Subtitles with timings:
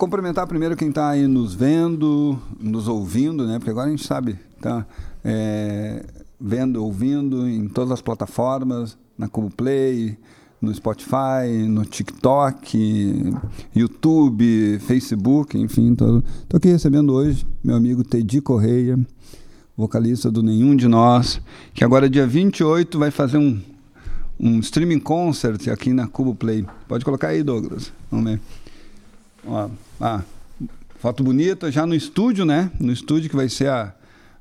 [0.00, 3.58] Cumprimentar primeiro quem está aí nos vendo, nos ouvindo, né?
[3.58, 4.86] Porque agora a gente sabe, tá
[5.24, 6.06] é,
[6.40, 10.16] vendo, ouvindo em todas as plataformas, na Cubo Play,
[10.62, 13.34] no Spotify, no TikTok,
[13.74, 15.90] YouTube, Facebook, enfim.
[15.90, 16.22] Estou
[16.54, 18.96] aqui recebendo hoje meu amigo Tedi Correia,
[19.76, 21.40] vocalista do Nenhum de Nós,
[21.74, 23.60] que agora dia 28 vai fazer um,
[24.38, 26.64] um streaming concert aqui na Cubo Play.
[26.86, 27.92] Pode colocar aí, Douglas.
[28.08, 28.40] Vamos ver.
[29.48, 29.70] Ó,
[30.00, 30.22] ah,
[31.00, 32.70] foto bonita, já no estúdio, né?
[32.78, 33.94] No estúdio que vai ser a,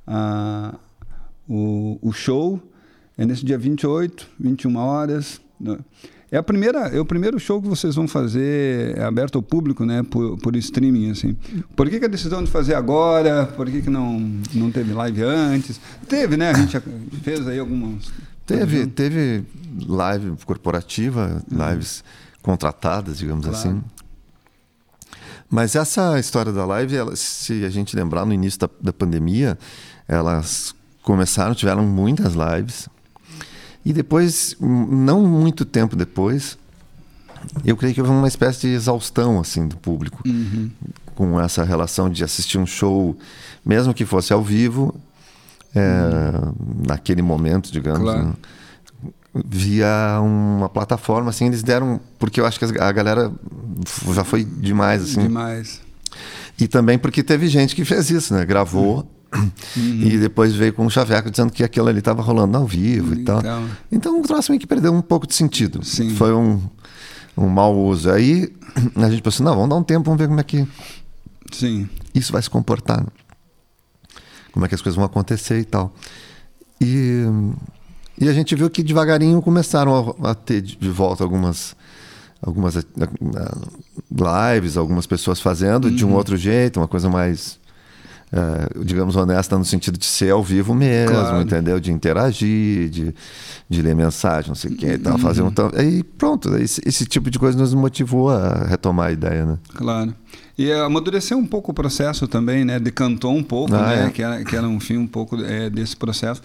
[0.05, 0.75] a,
[1.47, 2.61] o, o show.
[3.17, 5.41] É nesse dia 28, 21 horas.
[6.29, 9.85] É a primeira, é o primeiro show que vocês vão fazer é aberto ao público,
[9.85, 11.35] né, por, por streaming assim.
[11.75, 13.45] Por que, que a decisão de fazer agora?
[13.45, 14.19] Por que, que não
[14.53, 15.79] não teve live antes?
[16.07, 16.51] Teve, né?
[16.51, 16.79] A gente
[17.23, 18.11] fez aí algumas
[18.47, 19.43] Teve, teve
[19.85, 21.69] live corporativa, uhum.
[21.69, 22.01] lives
[22.41, 23.59] contratadas, digamos claro.
[23.59, 23.83] assim.
[25.49, 29.57] Mas essa história da live, ela, se a gente lembrar no início da, da pandemia,
[30.07, 32.89] elas começaram, tiveram muitas lives.
[33.85, 36.57] E depois, não muito tempo depois,
[37.63, 40.69] eu creio que houve uma espécie de exaustão assim do público uhum.
[41.15, 43.17] com essa relação de assistir um show,
[43.65, 44.93] mesmo que fosse ao vivo,
[45.73, 46.53] é, uhum.
[46.85, 48.01] naquele momento, digamos.
[48.01, 48.27] Claro.
[48.27, 48.33] Né?
[49.45, 51.99] via uma plataforma, assim, eles deram.
[52.17, 53.31] Porque eu acho que a galera
[54.13, 55.21] já foi demais, assim.
[55.21, 55.81] Demais.
[56.59, 58.45] E também porque teve gente que fez isso, né?
[58.45, 59.09] Gravou.
[59.33, 59.51] Uhum.
[60.07, 63.23] E depois veio com um chaveco dizendo que aquilo ali estava rolando ao vivo e
[63.23, 63.39] tal.
[63.39, 65.83] Então, então o troço meio que perdeu um pouco de sentido.
[65.83, 66.15] Sim.
[66.15, 66.61] Foi um,
[67.37, 68.09] um mau uso.
[68.09, 68.51] Aí
[68.95, 70.65] a gente pensou, não, vamos dar um tempo, vamos ver como é que
[71.51, 71.89] Sim.
[72.15, 73.05] isso vai se comportar.
[74.53, 75.93] Como é que as coisas vão acontecer e tal.
[76.79, 77.25] E
[78.19, 81.75] e a gente viu que devagarinho começaram a, a ter de volta algumas
[82.41, 82.83] algumas uh,
[84.11, 85.95] lives, algumas pessoas fazendo uhum.
[85.95, 86.15] de um uhum.
[86.15, 87.59] outro jeito, uma coisa mais
[88.31, 91.41] uh, digamos honesta no sentido de ser ao vivo mesmo, claro.
[91.41, 91.79] entendeu?
[91.79, 93.15] De interagir, de,
[93.69, 95.19] de ler mensagem, não sei o que, e tal, uhum.
[95.19, 99.45] fazer um aí pronto, esse, esse, tipo de coisa nos motivou a retomar a ideia,
[99.45, 99.57] né?
[99.75, 100.13] Claro.
[100.57, 102.79] E amadureceu um pouco o processo também, né?
[102.79, 104.05] Decantou um pouco, ah, né?
[104.07, 104.09] É.
[104.09, 106.41] Que, era, que era um fim um pouco é, desse processo.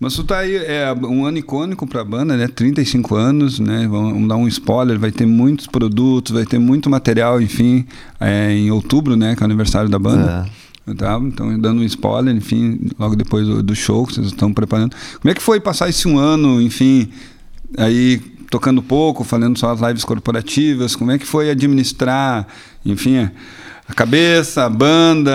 [0.00, 2.46] Mas tu tá aí, é um ano icônico para a banda, né?
[2.46, 3.88] 35 anos, né?
[3.88, 7.84] Vamos, vamos, dar um spoiler, vai ter muitos produtos, vai ter muito material, enfim,
[8.20, 9.34] é, em outubro, né?
[9.34, 10.48] Que é o aniversário da banda.
[10.86, 10.94] É.
[10.94, 11.18] Tá?
[11.20, 14.94] Então, dando um spoiler, enfim, logo depois do, do show que vocês estão preparando.
[15.20, 17.08] Como é que foi passar esse um ano, enfim,
[17.76, 18.20] aí
[18.50, 20.94] tocando pouco, fazendo só as lives corporativas?
[20.94, 22.46] Como é que foi administrar,
[22.86, 23.28] enfim,
[23.86, 25.32] a cabeça, a banda,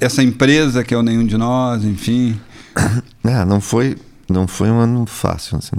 [0.00, 2.38] essa empresa que é o Nenhum de Nós, enfim?
[3.24, 3.96] É, não foi,
[4.28, 5.58] não foi um ano fácil.
[5.58, 5.76] Assim.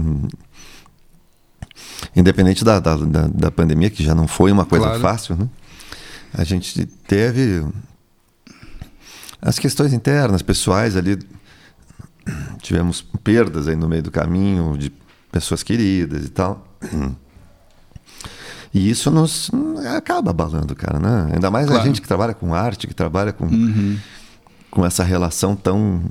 [2.15, 5.01] Independente da, da, da, da, pandemia, que já não foi uma coisa claro.
[5.01, 5.49] fácil, né?
[6.33, 7.63] a gente teve
[9.41, 11.19] as questões internas, pessoais ali.
[12.61, 14.89] Tivemos perdas aí no meio do caminho de
[15.31, 16.65] pessoas queridas e tal.
[18.73, 19.51] E isso nos
[19.95, 21.31] acaba abalando, cara, né?
[21.33, 21.81] Ainda mais claro.
[21.81, 23.99] a gente que trabalha com arte, que trabalha com, uhum.
[24.71, 26.03] com essa relação tão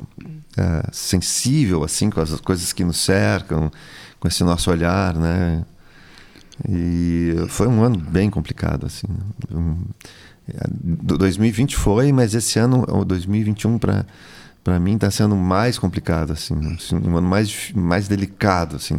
[0.57, 3.71] é, sensível assim com as coisas que nos cercam,
[4.21, 5.65] com esse nosso olhar, né?
[6.69, 9.07] E foi um ano bem complicado assim.
[9.51, 9.85] Um,
[11.03, 14.07] 2020 foi, mas esse ano, 2021 para
[14.65, 18.97] para mim está sendo mais complicado assim, assim, um ano mais mais delicado assim.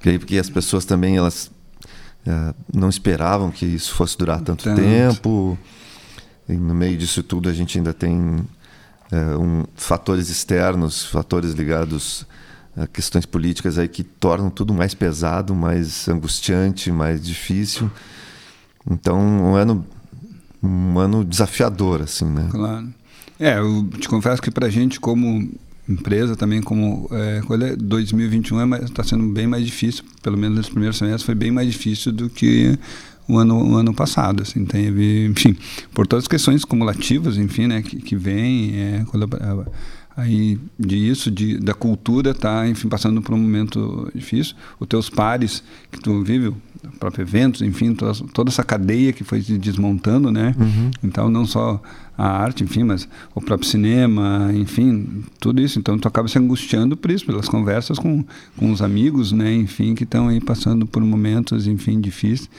[0.00, 1.50] Creio porque as pessoas também elas
[2.26, 4.80] é, não esperavam que isso fosse durar tanto, tanto.
[4.80, 5.58] tempo.
[6.48, 8.38] E no meio disso tudo a gente ainda tem
[9.12, 12.26] é, um, fatores externos, fatores ligados
[12.76, 17.90] a questões políticas aí que tornam tudo mais pesado, mais angustiante, mais difícil.
[18.88, 19.84] Então, um ano
[20.62, 22.48] um ano desafiador assim, né?
[22.50, 22.88] Claro.
[23.38, 25.50] É, eu te confesso que para a gente como
[25.88, 27.40] empresa também como é,
[27.76, 31.50] 2021 está é tá sendo bem mais difícil, pelo menos nesse primeiro semestre foi bem
[31.50, 32.78] mais difícil do que
[33.30, 34.42] o ano, o ano passado.
[34.42, 35.56] Assim, teve, enfim,
[35.94, 39.04] por todas as questões cumulativas, enfim, né, que, que vem, é,
[40.16, 44.54] aí disso, de, da cultura, tá, enfim, passando por um momento difícil.
[44.78, 46.52] Os teus pares que tu vive,
[46.98, 50.54] próprio eventos, enfim, toda, toda essa cadeia que foi se desmontando, né?
[50.58, 50.90] Uhum.
[51.02, 51.80] Então, não só
[52.16, 55.78] a arte, enfim, mas o próprio cinema, enfim, tudo isso.
[55.78, 58.24] Então, tu acaba se angustiando por isso, pelas conversas com,
[58.56, 59.54] com os amigos, né?
[59.54, 62.50] Enfim, que estão aí passando por momentos, enfim, difíceis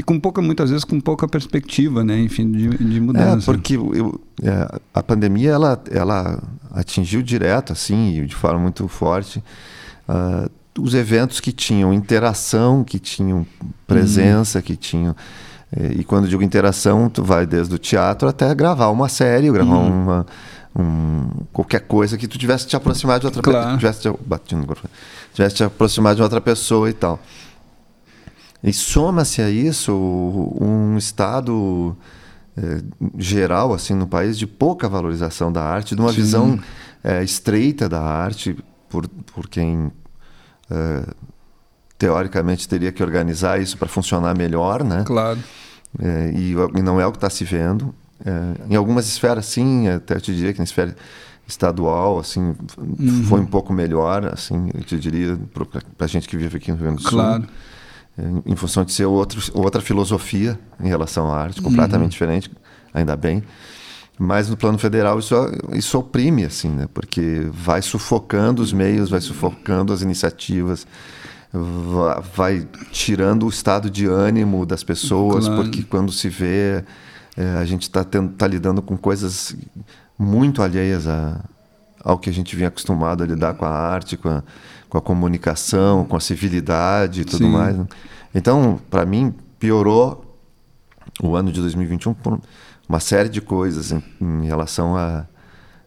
[0.00, 3.76] e com pouca muitas vezes com pouca perspectiva né enfim de, de mudança é porque
[3.76, 9.42] eu, é, a pandemia ela ela atingiu direto assim de forma muito forte
[10.08, 13.46] uh, os eventos que tinham interação que tinham
[13.86, 14.64] presença uhum.
[14.64, 15.14] que tinham
[15.76, 19.76] E, e, quando digo interação, tu vai desde o teatro até gravar uma série, gravar
[19.76, 20.02] uhum.
[20.02, 20.26] uma,
[20.74, 23.76] um, qualquer coisa que tu tivesse te aproximar de outra claro.
[23.76, 23.78] pessoa.
[23.78, 24.92] Tivesse te,
[25.32, 27.20] tivesse te aproximar de outra pessoa e tal.
[28.62, 29.92] E soma-se a isso
[30.60, 31.96] um estado
[32.56, 32.82] é,
[33.16, 36.16] geral assim no país de pouca valorização da arte, de uma Sim.
[36.16, 36.60] visão
[37.02, 38.56] é, estreita da arte
[38.88, 39.90] por, por quem
[40.70, 41.02] é,
[41.96, 45.04] teoricamente teria que organizar isso para funcionar melhor, né?
[45.06, 45.38] Claro.
[46.34, 47.92] E, e, não é o que está se vendo.
[48.68, 50.94] Em algumas esferas, sim, até eu te diria que na esfera
[51.50, 53.24] estadual, assim, uhum.
[53.24, 55.38] foi um pouco melhor, assim, eu te diria,
[55.98, 57.18] para a gente que vive aqui no Rio Grande do Sul.
[57.18, 57.44] Claro.
[58.44, 62.10] Em função de ser outro, outra filosofia em relação à arte, completamente uhum.
[62.10, 62.50] diferente,
[62.92, 63.42] ainda bem.
[64.18, 65.34] Mas no plano federal isso,
[65.72, 66.86] isso oprime, assim, né?
[66.92, 70.86] Porque vai sufocando os meios, vai sufocando as iniciativas,
[72.34, 75.62] vai tirando o estado de ânimo das pessoas, claro.
[75.62, 76.84] porque quando se vê,
[77.36, 79.56] é, a gente está tá lidando com coisas
[80.18, 81.42] muito alheias a,
[82.04, 84.42] ao que a gente vinha acostumado a lidar com a arte, com a,
[84.90, 87.50] com a comunicação, com a civilidade e tudo Sim.
[87.50, 87.78] mais.
[87.78, 87.86] Né?
[88.34, 90.38] Então, para mim, piorou
[91.22, 92.38] o ano de 2021 por
[92.86, 95.24] uma série de coisas em, em relação a,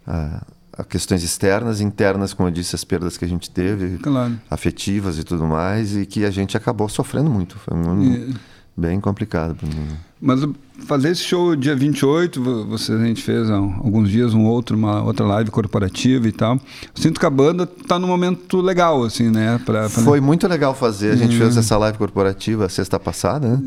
[0.07, 0.41] a
[0.77, 4.39] a questões externas e internas, como eu disse, as perdas que a gente teve, claro.
[4.49, 7.57] afetivas e tudo mais, e que a gente acabou sofrendo muito.
[7.59, 8.33] Foi um.
[8.75, 9.87] Bem complicado para mim.
[10.21, 10.45] Mas
[10.87, 15.03] fazer esse show dia 28, você, a gente fez há alguns dias um outro, uma
[15.03, 16.59] outra live corporativa e tal.
[16.95, 19.59] Sinto que a banda está num momento legal, assim, né?
[19.65, 20.03] Pra, pra...
[20.03, 21.11] Foi muito legal fazer.
[21.11, 23.61] A gente fez essa live corporativa sexta passada, né?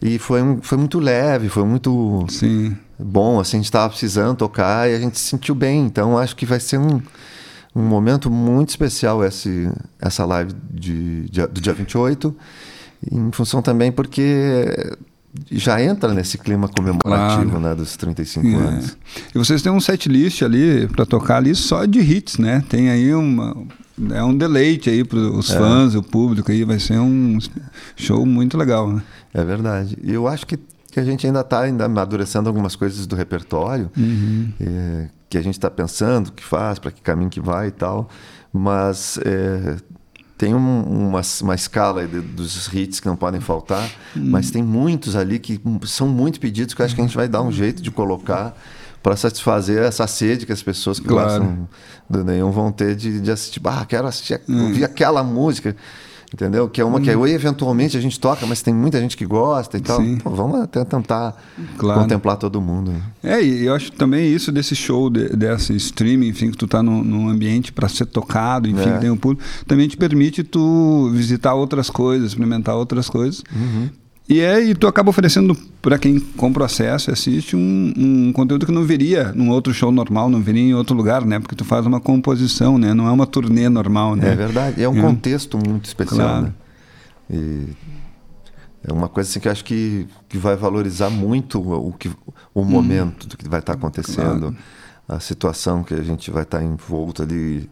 [0.00, 2.26] E foi, foi muito leve, foi muito...
[2.28, 5.84] Sim bom, assim, a gente estava precisando tocar e a gente se sentiu bem.
[5.84, 7.00] Então acho que vai ser um,
[7.74, 9.70] um momento muito especial esse,
[10.00, 12.34] essa live de, de, do dia 28,
[13.10, 14.96] em função também porque
[15.50, 17.60] já entra nesse clima comemorativo claro.
[17.60, 18.54] né, dos 35 é.
[18.54, 18.96] anos.
[19.34, 22.62] E vocês têm um set list ali para tocar ali só de hits, né?
[22.68, 23.56] Tem aí uma
[24.12, 25.58] é um deleite aí para os é.
[25.58, 27.36] fãs, o público aí vai ser um
[27.96, 29.02] show muito legal, né?
[29.34, 29.98] É verdade.
[30.02, 30.58] E eu acho que
[30.90, 34.52] que a gente ainda está ainda amadurecendo algumas coisas do repertório, uhum.
[34.58, 38.08] é, que a gente está pensando, que faz, para que caminho que vai e tal.
[38.52, 39.76] Mas é,
[40.38, 44.30] tem um, uma, uma escala de, dos hits que não podem faltar, uhum.
[44.30, 47.26] mas tem muitos ali que são muito pedidos que eu acho que a gente vai
[47.26, 48.56] dar um jeito de colocar
[49.02, 51.28] para satisfazer essa sede que as pessoas que claro.
[51.28, 51.68] gostam
[52.08, 53.60] do nenhum vão ter de, de assistir.
[53.64, 54.68] Ah, quero assistir, uhum.
[54.68, 55.74] ouvir aquela música.
[56.32, 56.68] Entendeu?
[56.68, 57.02] Que é uma hum.
[57.02, 57.26] que uhum.
[57.26, 60.00] eventualmente a gente toca, mas tem muita gente que gosta e tal.
[60.22, 61.34] Pô, vamos até tentar
[61.78, 62.02] claro.
[62.02, 62.92] contemplar todo mundo.
[63.22, 66.82] É, e eu acho também isso desse show, de, desse streaming, enfim, que tu tá
[66.82, 68.92] num, num ambiente para ser tocado, enfim, é.
[68.92, 73.42] que tem um público, também te permite tu visitar outras coisas, experimentar outras coisas.
[73.54, 73.88] Uhum.
[74.28, 78.32] E, é, e tu acaba oferecendo para quem compra o acesso e assiste um, um,
[78.32, 81.40] conteúdo que não veria num outro show normal, não veria em outro lugar, né?
[81.40, 82.92] Porque tu faz uma composição, né?
[82.92, 84.32] Não é uma turnê normal, né?
[84.32, 84.82] É verdade.
[84.82, 85.00] É um é.
[85.00, 86.42] contexto muito especial, claro.
[86.42, 86.52] né?
[87.30, 87.68] E
[88.86, 92.10] é uma coisa assim que eu acho que, que vai valorizar muito o, que,
[92.54, 92.64] o hum.
[92.64, 93.28] momento hum.
[93.28, 94.56] do que vai estar acontecendo, claro.
[95.08, 97.68] a situação que a gente vai estar envolto ali,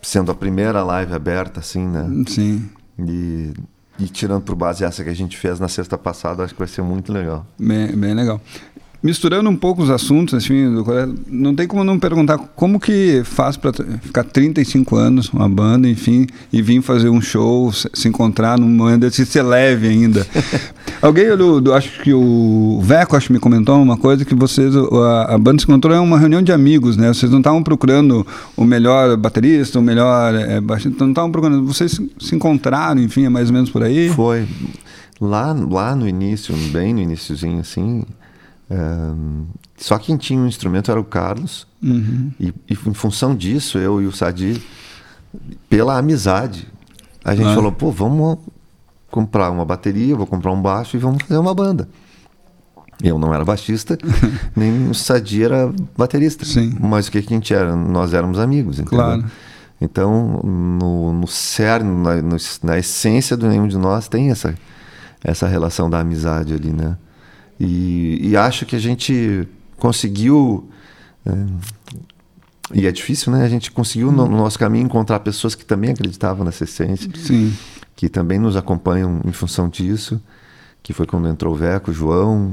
[0.00, 2.08] sendo a primeira live aberta, assim, né?
[2.28, 2.70] Sim.
[2.96, 3.52] E
[3.98, 6.68] e tirando por base essa que a gente fez na sexta passada, acho que vai
[6.68, 7.46] ser muito legal.
[7.58, 8.40] Bem, bem legal.
[9.02, 10.64] Misturando um pouco os assuntos, assim,
[11.26, 16.26] não tem como não perguntar como que faz para ficar 35 anos, uma banda, enfim,
[16.52, 20.24] e vir fazer um show, se encontrar num momento desse ser leve ainda.
[21.02, 25.38] Alguém, eu, acho que o Veco acho, me comentou uma coisa, que vocês, a, a
[25.38, 27.08] banda se encontrou é uma reunião de amigos, né?
[27.08, 28.24] Vocês não estavam procurando
[28.56, 33.28] o melhor baterista, o melhor é, baixista, não estavam procurando, vocês se encontraram, enfim, é
[33.28, 34.10] mais ou menos por aí?
[34.10, 34.46] Foi.
[35.20, 38.04] Lá, lá no início, bem no iníciozinho, assim,
[39.76, 41.66] só quem tinha um instrumento era o Carlos.
[41.82, 42.30] Uhum.
[42.38, 44.62] E, e, em função disso, eu e o Sadi,
[45.68, 46.68] pela amizade,
[47.24, 47.54] a gente ah.
[47.54, 48.38] falou: pô, vamos
[49.10, 51.88] comprar uma bateria, vou comprar um baixo e vamos fazer uma banda.
[53.02, 53.98] Eu não era baixista,
[54.54, 56.44] nem o Sadi era baterista.
[56.44, 56.76] Sim.
[56.80, 57.74] Mas o que, que a gente era?
[57.74, 59.04] Nós éramos amigos, entendeu?
[59.04, 59.24] Claro.
[59.80, 64.54] Então, no, no cerne, na, no, na essência do nenhum de nós, tem essa,
[65.24, 66.96] essa relação da amizade ali, né?
[67.64, 69.46] E, e acho que a gente
[69.78, 70.68] conseguiu.
[71.24, 71.30] É,
[72.74, 73.44] e é difícil, né?
[73.44, 77.08] A gente conseguiu no, no nosso caminho encontrar pessoas que também acreditavam nessa essência.
[77.14, 77.54] Sim.
[77.94, 80.20] Que também nos acompanham em função disso.
[80.82, 82.52] Que foi quando entrou o Veco, o João,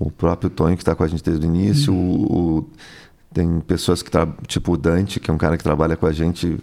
[0.00, 1.92] o próprio Tonho, que está com a gente desde o início.
[1.92, 2.26] Uhum.
[2.30, 2.70] O, o,
[3.34, 4.10] tem pessoas que,
[4.46, 6.58] tipo o Dante, que é um cara que trabalha com a gente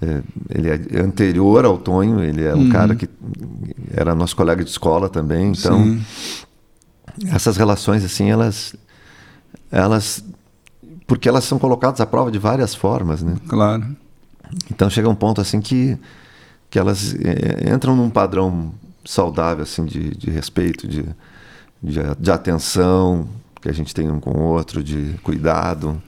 [0.00, 2.70] é, ele é anterior ao Tonho, ele é um uhum.
[2.70, 3.08] cara que
[3.92, 6.02] era nosso colega de escola também, então Sim.
[7.32, 8.74] Essas relações assim, elas
[9.70, 10.24] elas
[11.06, 13.36] porque elas são colocadas à prova de várias formas, né?
[13.48, 13.96] Claro.
[14.70, 15.98] Então chega um ponto assim que
[16.70, 18.72] que elas é, entram num padrão
[19.04, 21.04] saudável assim de, de respeito, de,
[21.82, 23.28] de, de atenção
[23.60, 26.02] que a gente tem um com o outro, de cuidado.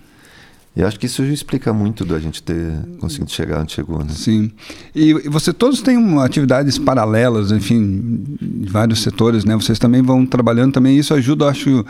[0.76, 4.10] E acho que isso explica muito da gente ter conseguido chegar onde chegou, né?
[4.10, 4.50] Sim.
[4.94, 9.56] E, você todos têm atividades paralelas, enfim, em vários setores, né?
[9.56, 10.98] Vocês também vão trabalhando também.
[10.98, 11.82] Isso ajuda, acho,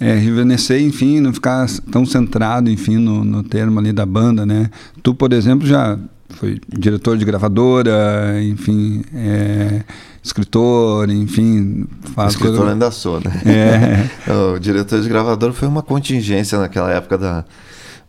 [0.00, 4.70] é, rejuvenescer, enfim, não ficar tão centrado, enfim, no, no termo ali da banda, né?
[5.02, 5.98] Tu, por exemplo, já
[6.30, 9.82] foi diretor de gravadora, enfim, é,
[10.22, 11.86] escritor, enfim.
[12.14, 12.72] Faz escritor coisa...
[12.72, 13.42] ainda sou, né?
[13.44, 14.32] É.
[14.32, 17.44] o diretor de gravadora foi uma contingência naquela época da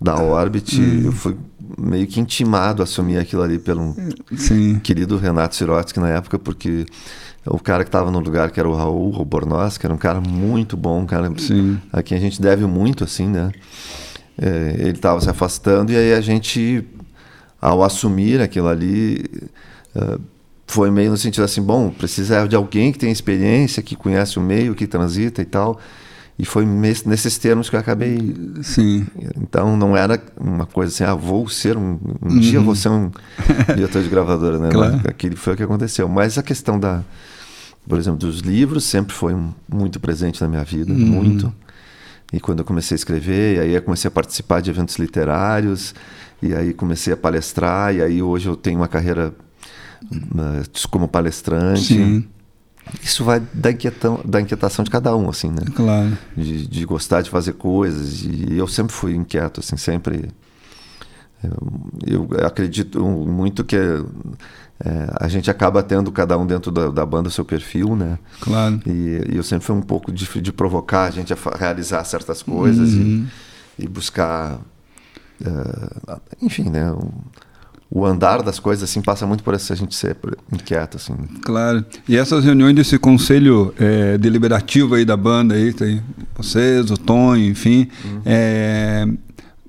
[0.01, 1.01] da Orbit, hum.
[1.05, 1.37] eu fui
[1.77, 3.95] meio que intimado a assumir aquilo ali pelo
[4.35, 4.79] Sim.
[4.79, 6.85] querido Renato Sirotsky na época, porque
[7.45, 10.19] o cara que estava no lugar que era o Raul Robornoz, que era um cara
[10.19, 11.79] muito bom, um cara Sim.
[11.93, 13.51] a quem a gente deve muito, assim, né?
[14.37, 16.83] É, ele estava se afastando e aí a gente,
[17.61, 19.23] ao assumir aquilo ali,
[19.95, 20.19] uh,
[20.65, 24.41] foi meio no sentido assim, bom, precisa de alguém que tem experiência, que conhece o
[24.41, 25.79] meio, que transita e tal.
[26.39, 28.17] E foi nesses termos que eu acabei.
[28.63, 29.05] Sim.
[29.37, 31.99] Então não era uma coisa assim, ah, vou ser um.
[32.21, 32.39] Um uhum.
[32.39, 33.11] dia vou ser um
[33.75, 34.69] diretor de gravadora, né?
[34.71, 35.01] Claro.
[35.07, 36.07] Aquilo foi o que aconteceu.
[36.09, 37.03] Mas a questão da.
[37.87, 39.35] Por exemplo, dos livros sempre foi
[39.71, 40.99] muito presente na minha vida, uhum.
[40.99, 41.53] muito.
[42.31, 45.93] E quando eu comecei a escrever, aí eu comecei a participar de eventos literários,
[46.41, 49.33] e aí comecei a palestrar, e aí hoje eu tenho uma carreira
[50.11, 51.95] uh, como palestrante.
[51.95, 52.25] Sim.
[53.03, 55.61] Isso vai da, inquietão, da inquietação de cada um, assim, né?
[55.75, 56.17] Claro.
[56.35, 58.23] De, de gostar de fazer coisas.
[58.23, 60.29] E eu sempre fui inquieto, assim, sempre.
[62.05, 67.05] Eu, eu acredito muito que é, a gente acaba tendo cada um dentro da, da
[67.05, 68.17] banda seu perfil, né?
[68.39, 68.81] Claro.
[68.85, 72.41] E, e, eu sempre fui um pouco de, de provocar a gente a realizar certas
[72.41, 73.27] coisas uhum.
[73.77, 74.59] e, e, buscar,
[75.41, 76.91] uh, enfim, né?
[76.91, 77.11] Um,
[77.93, 80.15] o andar das coisas assim passa muito por essa gente ser
[80.49, 81.13] inquieto assim.
[81.43, 81.85] Claro.
[82.07, 86.01] E essas reuniões desse conselho é, deliberativo aí da banda aí tem
[86.37, 88.21] vocês, o Tonho, enfim, uhum.
[88.25, 89.05] é,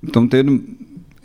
[0.04, 0.62] estão tendo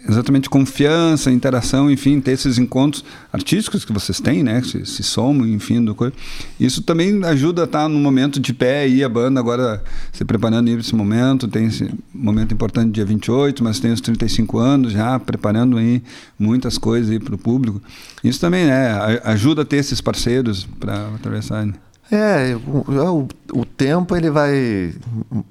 [0.08, 4.62] exatamente confiança, interação, enfim, ter esses encontros artísticos que vocês têm, né?
[4.64, 6.14] Se, se somam, enfim, do coisa.
[6.60, 9.84] Isso também ajuda a estar no momento de pé aí, a banda agora
[10.14, 11.48] se preparando para esse momento.
[11.48, 16.02] Tem esse momento importante, dia 28, mas tem os 35 anos já, preparando aí
[16.40, 17.82] muitas coisas aí para o público.
[18.24, 19.20] Isso também, né?
[19.24, 21.66] Ajuda a ter esses parceiros para atravessar.
[21.66, 21.74] Né?
[22.10, 24.94] É, o, o, tempo ele vai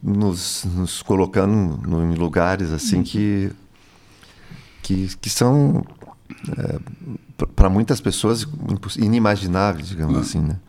[0.02, 3.50] nos, nos colocando em lugares assim que
[4.86, 5.84] que, que são,
[6.56, 6.78] é,
[7.56, 8.46] para muitas pessoas,
[8.96, 10.60] inimagináveis, digamos assim, né?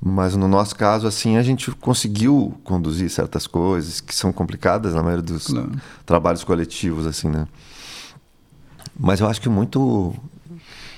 [0.00, 5.02] Mas no nosso caso, assim, a gente conseguiu conduzir certas coisas que são complicadas na
[5.02, 5.48] maioria dos
[6.04, 7.48] trabalhos coletivos, assim, né?
[9.00, 10.14] Mas eu acho que muito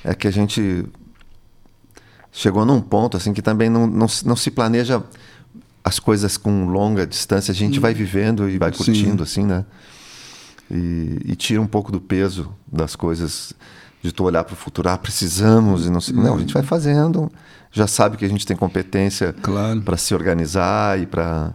[0.02, 0.84] é que a gente
[2.32, 5.00] chegou num ponto, assim, que também não, não, não se planeja
[5.84, 7.82] as coisas com longa distância, a gente hum.
[7.82, 9.42] vai vivendo e vai curtindo, Sim.
[9.42, 9.64] assim, né?
[10.70, 13.52] E, e tira um pouco do peso das coisas
[14.02, 16.14] de tu olhar para o futuro, ah, precisamos e não sei.
[16.14, 17.30] Não, a gente vai fazendo,
[17.70, 19.82] já sabe que a gente tem competência claro.
[19.82, 21.52] para se organizar e para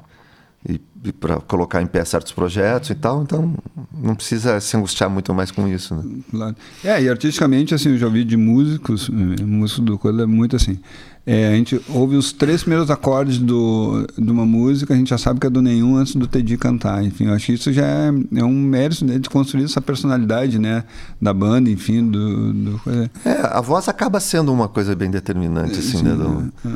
[0.68, 3.54] e, e para colocar em pé certos projetos e tal, então
[3.94, 6.04] não precisa se angustiar muito mais com isso, né?
[6.32, 6.56] Claro.
[6.84, 10.56] É, e artisticamente, assim, eu já ouvi de músicos, eh, músicos do coisa, é muito
[10.56, 10.80] assim,
[11.28, 15.18] é, a gente ouve os três primeiros acordes do, de uma música, a gente já
[15.18, 17.04] sabe que é do nenhum antes do Teddy cantar.
[17.04, 20.60] Enfim, eu acho que isso já é, é um mérito né, de construir essa personalidade
[20.60, 20.84] né,
[21.20, 22.08] da banda, enfim.
[22.08, 22.82] Do, do,
[23.26, 26.14] é, a voz acaba sendo uma coisa bem determinante, assim, Sim, né?
[26.14, 26.70] Do, é.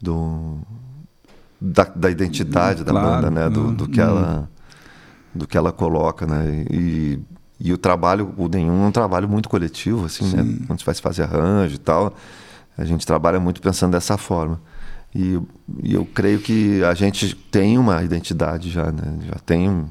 [0.00, 0.58] do
[1.60, 3.50] da, da, identidade da claro, banda, né?
[3.50, 4.48] Do, do, que ela,
[5.34, 6.64] do que ela coloca, né?
[6.70, 7.18] E,
[7.58, 10.44] e o trabalho, o nenhum é um trabalho muito coletivo, assim, né?
[10.44, 10.66] Sim.
[10.68, 10.78] né?
[10.78, 12.14] Se vai fazer arranjo e tal.
[12.78, 14.60] A gente trabalha muito pensando dessa forma.
[15.14, 15.38] E,
[15.82, 19.18] e, eu creio que a gente tem uma identidade já, né?
[19.26, 19.88] Já tem um,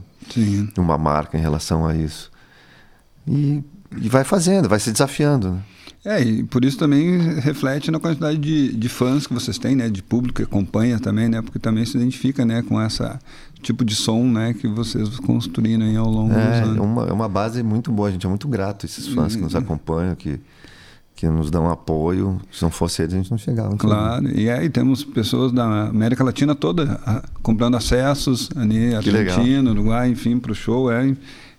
[0.77, 2.32] uma marca em relação a isso.
[3.27, 3.62] E,
[4.01, 5.62] e vai fazendo, vai se desafiando, né?
[6.06, 9.89] É, e por isso também reflete na quantidade de, de fãs que vocês têm, né?
[9.89, 11.41] De público que acompanha também, né?
[11.41, 12.62] Porque também se identifica, né?
[12.62, 13.20] Com essa
[13.62, 14.53] tipo de som, né?
[14.53, 16.77] Que vocês construíram aí ao longo é, dos anos.
[16.77, 18.08] É uma, é uma base muito boa.
[18.08, 20.39] A gente é muito grato a esses fãs que nos acompanham, que
[21.18, 22.40] que nos dão apoio.
[22.52, 23.76] Se não fosse eles, a gente não chegava.
[23.76, 30.10] Claro, e aí temos pessoas da América Latina toda a, comprando acessos ali, Argentina, Uruguai,
[30.10, 30.92] enfim, para o show.
[30.92, 31.16] É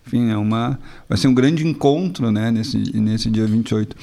[0.07, 3.95] Enfim, é uma, vai ser um grande encontro né, nesse, nesse dia 28.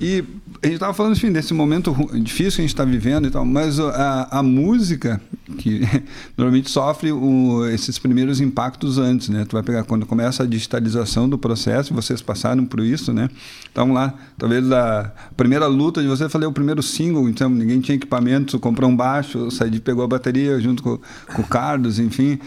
[0.00, 0.24] E
[0.62, 3.46] a gente estava falando, enfim, desse momento difícil que a gente está vivendo e tal,
[3.46, 5.18] mas a, a música,
[5.56, 5.80] que
[6.36, 9.46] normalmente sofre o, esses primeiros impactos antes, né?
[9.46, 13.30] Tu vai pegar quando começa a digitalização do processo, vocês passaram por isso, né?
[13.72, 17.80] Então lá, talvez a primeira luta de vocês, eu falei o primeiro single, então ninguém
[17.80, 20.98] tinha equipamento, comprou um baixo, saí pegou a bateria junto com,
[21.34, 22.38] com o Carlos, enfim.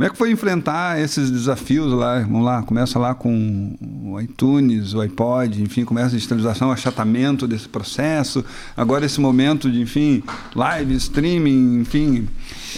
[0.00, 2.20] Como é que foi enfrentar esses desafios lá?
[2.20, 7.68] Vamos lá, começa lá com o iTunes, o iPod, enfim, começa a digitalização, achatamento desse
[7.68, 8.42] processo.
[8.74, 10.22] Agora esse momento de, enfim,
[10.56, 12.26] live, streaming, enfim,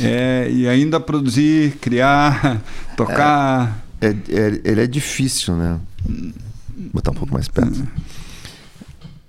[0.00, 2.60] é, e ainda produzir, criar,
[2.98, 3.86] tocar.
[4.00, 5.78] É, é, ele é difícil, né?
[6.04, 7.86] Vou botar um pouco mais perto.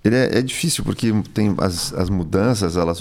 [0.03, 2.99] Ele é, é difícil porque tem as, as mudanças, elas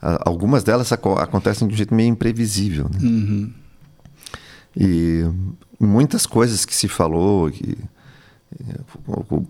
[0.00, 2.88] algumas delas acontecem de um jeito meio imprevisível.
[2.88, 3.00] Né?
[3.02, 3.61] Uhum.
[4.76, 5.24] E
[5.78, 7.76] muitas coisas que se falou, que,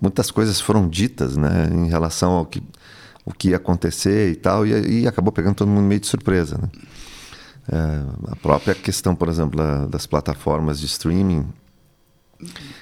[0.00, 2.62] muitas coisas foram ditas né, em relação ao que,
[3.24, 6.58] o que ia acontecer e tal, e, e acabou pegando todo mundo meio de surpresa.
[6.58, 6.68] Né?
[7.68, 11.46] É, a própria questão, por exemplo, das plataformas de streaming,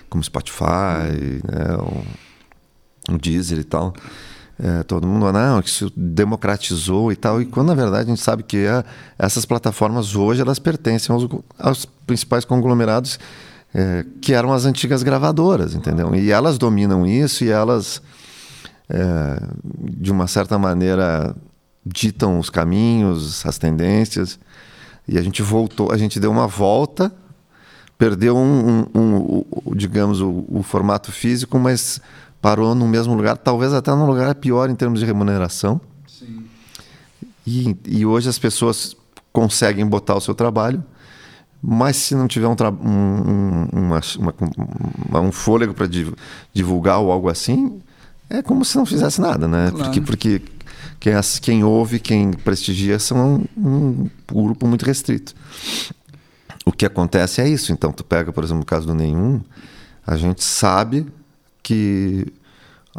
[0.09, 3.94] como Spotify, né, o, o Deezer e tal,
[4.62, 7.40] é, todo mundo, não, que isso democratizou e tal.
[7.40, 8.85] E quando na verdade a gente sabe que é,
[9.19, 11.26] essas plataformas hoje elas pertencem aos,
[11.59, 13.19] aos principais conglomerados
[13.75, 16.14] é, que eram as antigas gravadoras, entendeu?
[16.14, 18.02] E elas dominam isso e elas,
[18.88, 19.40] é,
[19.83, 21.35] de uma certa maneira,
[21.85, 24.38] ditam os caminhos, as tendências.
[25.09, 27.11] E a gente voltou, a gente deu uma volta,
[27.97, 32.00] perdeu um, um, um, um digamos, o, o formato físico, mas
[32.40, 35.80] parou no mesmo lugar, talvez até num lugar pior em termos de remuneração.
[36.06, 36.44] Sim.
[37.47, 38.97] E, e hoje as pessoas
[39.32, 40.82] conseguem botar o seu trabalho,
[41.62, 44.00] mas se não tiver um, um, uma,
[45.09, 45.88] uma, um fôlego para
[46.54, 47.80] divulgar ou algo assim,
[48.28, 49.70] é como se não fizesse nada, né?
[49.70, 49.85] Claro.
[49.85, 50.42] Porque, porque
[50.99, 55.35] quem, quem ouve, quem prestigia são um, um grupo muito restrito.
[56.64, 57.73] O que acontece é isso.
[57.73, 59.40] Então, tu pega, por exemplo, o caso do Nenhum,
[60.07, 61.07] a gente sabe
[61.62, 62.27] que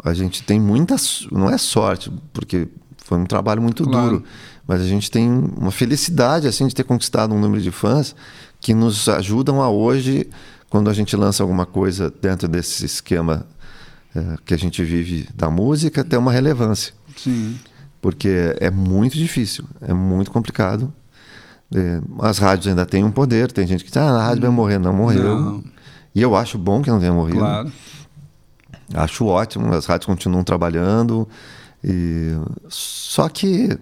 [0.02, 0.96] a gente tem muita.
[1.30, 2.68] Não é sorte, porque
[3.04, 4.10] foi um trabalho muito claro.
[4.10, 4.24] duro,
[4.66, 8.14] mas a gente tem uma felicidade assim de ter conquistado um número de fãs
[8.60, 10.28] que nos ajudam a hoje,
[10.70, 13.44] quando a gente lança alguma coisa dentro desse esquema
[14.14, 16.94] é, que a gente vive da música, ter uma relevância.
[17.16, 17.58] Sim.
[18.00, 20.92] Porque é muito difícil, é muito complicado.
[21.74, 24.50] É, as rádios ainda têm um poder, tem gente que diz, ah, a rádio vai
[24.50, 24.78] morrer.
[24.78, 25.40] Não morreu.
[25.40, 25.64] Não.
[26.14, 27.38] E eu acho bom que não tenha morrido.
[27.38, 27.72] Claro.
[28.94, 31.28] Acho ótimo, as rádios continuam trabalhando.
[31.82, 32.32] E...
[32.68, 33.78] Só que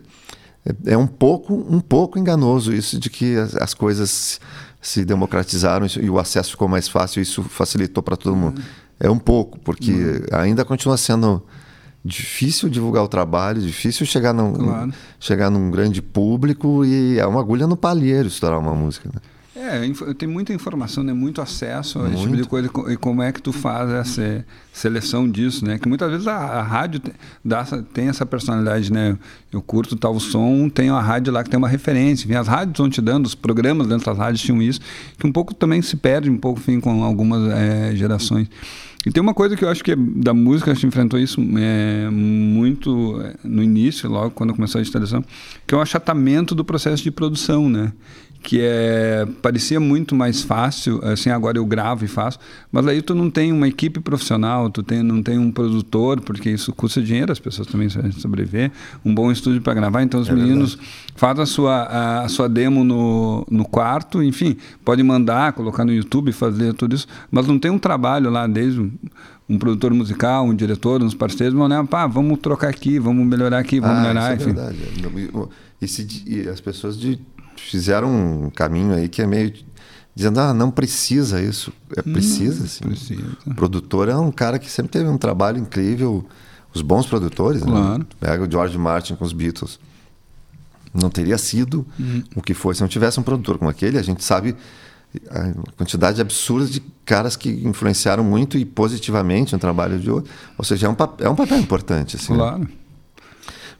[0.84, 4.40] é um pouco, um pouco enganoso isso de que as, as coisas
[4.80, 8.58] se democratizaram e o acesso ficou mais fácil, isso facilitou para todo mundo.
[8.58, 8.64] Uhum.
[8.98, 10.20] É um pouco, porque uhum.
[10.32, 11.42] ainda continua sendo
[12.04, 14.92] difícil divulgar o trabalho, difícil chegar num, claro.
[15.18, 19.10] chegar num grande público e é uma agulha no palheiro estourar uma música.
[19.12, 19.20] Né?
[19.62, 21.12] É, tem muita informação, né?
[21.12, 22.70] muito acesso a esse tipo de coisa.
[22.88, 25.78] E como é que tu faz essa seleção disso, né?
[25.78, 27.12] Que muitas vezes a, a rádio tem,
[27.44, 29.18] dá, tem essa personalidade, né?
[29.52, 32.24] Eu curto tal som, tem a rádio lá que tem uma referência.
[32.24, 34.80] Enfim, as rádios estão te dando, os programas dentro das rádios tinham isso,
[35.18, 38.48] que um pouco também se perde um pouco, enfim, com algumas é, gerações.
[39.04, 41.40] E tem uma coisa que eu acho que é da música, a gente enfrentou isso
[41.58, 45.24] é, muito é, no início, logo quando começou a digitalização,
[45.66, 47.92] que é o achatamento do processo de produção, né?
[48.42, 52.38] Que é parecia muito mais fácil, assim agora eu gravo e faço,
[52.72, 56.50] mas aí tu não tem uma equipe profissional, tu tem, não tem um produtor, porque
[56.50, 58.72] isso custa dinheiro, as pessoas também sobreviver,
[59.04, 61.12] um bom estúdio para gravar, então os é meninos verdade.
[61.16, 65.92] fazem a sua, a, a, sua demo no, no quarto, enfim, pode mandar, colocar no
[65.92, 68.90] YouTube, fazer tudo isso, mas não tem um trabalho lá desde um,
[69.48, 73.58] um produtor musical, um diretor, uns parceiros vão olhar, pá, vamos trocar aqui, vamos melhorar
[73.58, 74.60] aqui, vamos ah, melhorar, isso é enfim.
[74.60, 74.78] Verdade.
[76.26, 77.18] E as pessoas de
[77.68, 78.10] fizeram
[78.44, 79.52] um caminho aí que é meio
[80.14, 81.72] dizendo, ah, não precisa isso.
[81.96, 82.84] É precisa, sim.
[82.84, 83.36] Precisa.
[83.46, 86.26] O produtor é um cara que sempre teve um trabalho incrível.
[86.72, 87.70] Os bons produtores, né?
[87.70, 87.98] claro.
[87.98, 88.06] né?
[88.20, 89.80] Pega o George Martin com os Beatles.
[90.92, 92.22] Não teria sido uhum.
[92.36, 93.98] o que foi se não tivesse um produtor como aquele.
[93.98, 94.56] A gente sabe
[95.28, 100.32] a quantidade absurda de caras que influenciaram muito e positivamente no trabalho de outro.
[100.56, 102.16] Ou seja, é um, papel, é um papel importante.
[102.16, 102.38] Assim, né?
[102.38, 102.58] claro.
[102.60, 102.68] Né?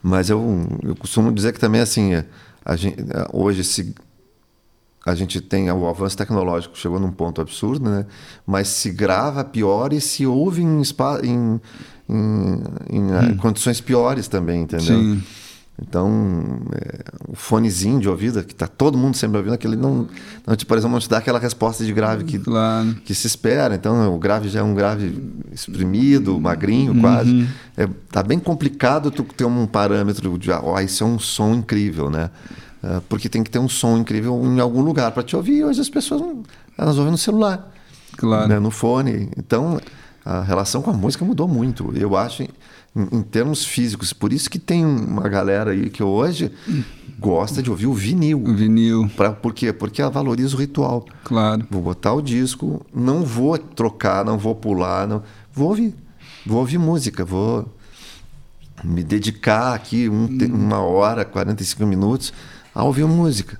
[0.03, 2.25] Mas eu, eu costumo dizer que também, assim, é,
[2.63, 2.97] a gente,
[3.33, 3.93] hoje se
[5.05, 8.05] a gente tem o avanço tecnológico chegou num ponto absurdo, né?
[8.45, 10.81] Mas se grava pior e se ouve em,
[11.23, 11.59] em,
[12.07, 13.37] em, em hum.
[13.37, 14.85] condições piores também, entendeu?
[14.85, 15.23] Sim.
[15.81, 20.07] Então, é, o fonezinho de ouvido, que está todo mundo sempre ouvindo, aquele não,
[20.45, 22.95] não te, por exemplo, não te dá aquela resposta de grave que, claro.
[23.03, 23.73] que se espera.
[23.73, 25.19] Então, o grave já é um grave
[25.51, 27.01] exprimido, magrinho uhum.
[27.01, 27.47] quase.
[27.75, 31.55] É, tá bem complicado tu ter um parâmetro de, ó, oh, isso é um som
[31.55, 32.29] incrível, né?
[32.83, 35.63] É, porque tem que ter um som incrível em algum lugar para te ouvir.
[35.63, 36.43] Hoje as pessoas não,
[36.77, 37.71] elas ouvem no celular,
[38.17, 38.47] claro.
[38.47, 38.59] né?
[38.59, 39.29] no fone.
[39.35, 39.79] Então,
[40.23, 41.91] a relação com a música mudou muito.
[41.95, 42.43] Eu acho
[42.95, 44.13] em, em, termos físicos.
[44.13, 46.51] Por isso que tem uma galera aí que hoje
[47.19, 48.43] gosta de ouvir o vinil.
[48.43, 49.09] O vinil.
[49.15, 49.71] Pra, por quê?
[49.71, 51.05] Porque ela valoriza o ritual.
[51.23, 51.65] Claro.
[51.69, 55.23] Vou botar o disco, não vou trocar, não vou pular, não
[55.53, 55.95] vou ouvir.
[56.45, 57.71] Vou ouvir música, vou
[58.83, 60.37] me dedicar aqui um, hum.
[60.51, 62.33] uma hora, 45 minutos
[62.73, 63.59] a ouvir música.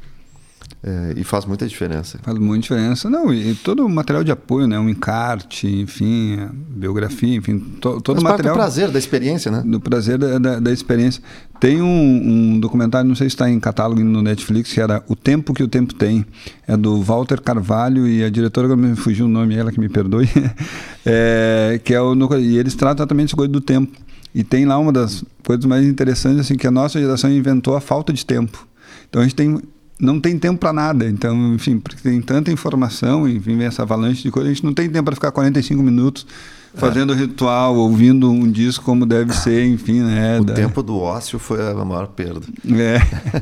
[0.84, 2.18] É, e faz muita diferença.
[2.24, 3.08] Faz muita diferença.
[3.08, 4.80] Não, e todo o material de apoio, né?
[4.80, 6.40] Um encarte, enfim,
[6.70, 8.56] biografia, enfim, to, todo o material.
[8.56, 9.62] do prazer, da experiência, né?
[9.64, 11.22] Do prazer da, da, da experiência.
[11.60, 15.16] Tem um, um, documentário, não sei se está em catálogo no Netflix, que era O
[15.16, 16.26] Tempo que o Tempo Tem.
[16.68, 20.28] É do Walter Carvalho e a diretora, me fugiu o nome, ela que me perdoe,
[21.06, 23.96] é, que é o, e eles tratam exatamente essa coisa do tempo.
[24.34, 27.82] E tem lá uma das coisas mais interessantes, assim, que a nossa geração inventou a
[27.82, 28.66] falta de tempo.
[29.08, 29.62] Então a gente tem
[30.02, 31.08] não tem tempo para nada.
[31.08, 34.74] Então, enfim, porque tem tanta informação, enfim, vem essa avalanche de coisas, a gente não
[34.74, 36.26] tem tempo para ficar 45 minutos
[36.74, 37.18] fazendo é.
[37.18, 40.40] ritual, ouvindo um disco como deve ser, enfim, né?
[40.40, 40.54] O da...
[40.54, 42.42] tempo do ócio foi a maior perda.
[42.66, 43.00] É.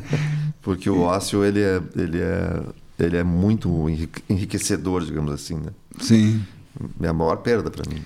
[0.60, 2.60] porque o ócio, ele é, ele é,
[2.98, 3.88] ele é muito
[4.28, 5.70] enriquecedor, digamos assim, né?
[5.98, 6.42] Sim.
[7.00, 8.00] É a maior perda para mim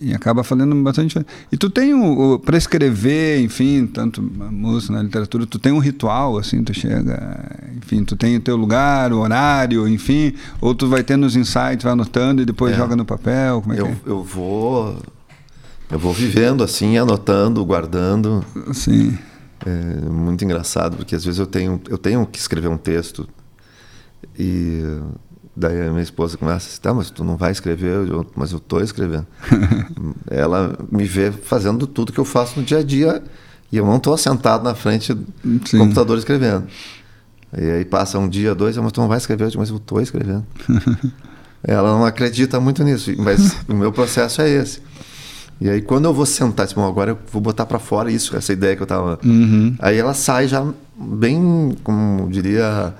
[0.00, 1.18] e acaba fazendo bastante
[1.52, 5.78] e tu tem o, o para escrever enfim tanto música na literatura tu tem um
[5.78, 7.44] ritual assim tu chega
[7.76, 11.82] enfim tu tem o teu lugar o horário enfim ou tu vai tendo os insights
[11.82, 12.76] vai anotando e depois é.
[12.76, 13.96] joga no papel como é eu, que é?
[14.06, 15.02] eu vou
[15.90, 19.16] eu vou vivendo assim anotando guardando sim
[19.64, 23.28] é muito engraçado porque às vezes eu tenho eu tenho que escrever um texto
[24.38, 24.82] e
[25.56, 28.58] Daí a minha esposa começa assim, tá, mas tu não vai escrever, eu, mas eu
[28.58, 29.26] estou escrevendo.
[30.30, 33.22] Ela me vê fazendo tudo que eu faço no dia a dia
[33.72, 35.26] e eu não estou sentado na frente do
[35.66, 35.78] Sim.
[35.78, 36.66] computador escrevendo.
[37.56, 40.44] E aí passa um dia, dois, mas tu não vai escrever, mas eu estou escrevendo.
[41.64, 44.82] Ela não acredita muito nisso, mas o meu processo é esse.
[45.58, 48.52] E aí quando eu vou sentar, tipo, agora eu vou botar para fora isso, essa
[48.52, 49.18] ideia que eu tava.
[49.24, 49.74] Uhum.
[49.78, 52.94] Aí ela sai já bem, como diria,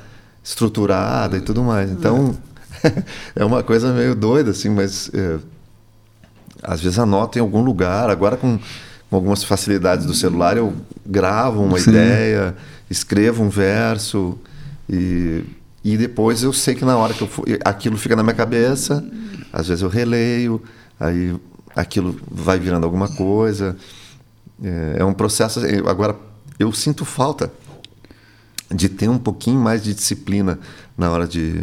[0.46, 1.90] estruturada e tudo mais.
[1.90, 2.36] Então,
[3.34, 5.38] é uma coisa meio doida, assim, mas é,
[6.62, 8.08] às vezes anoto em algum lugar.
[8.08, 8.56] Agora, com,
[9.10, 10.72] com algumas facilidades do celular, eu
[11.04, 11.90] gravo uma Sim.
[11.90, 12.56] ideia,
[12.88, 14.38] escrevo um verso
[14.88, 15.42] e,
[15.84, 19.04] e depois eu sei que na hora que eu for, aquilo fica na minha cabeça,
[19.52, 20.62] às vezes eu releio,
[21.00, 21.34] aí
[21.74, 23.76] aquilo vai virando alguma coisa.
[24.62, 25.58] É, é um processo.
[25.58, 26.14] Assim, agora,
[26.56, 27.50] eu sinto falta
[28.74, 30.58] de ter um pouquinho mais de disciplina
[30.96, 31.62] na hora de,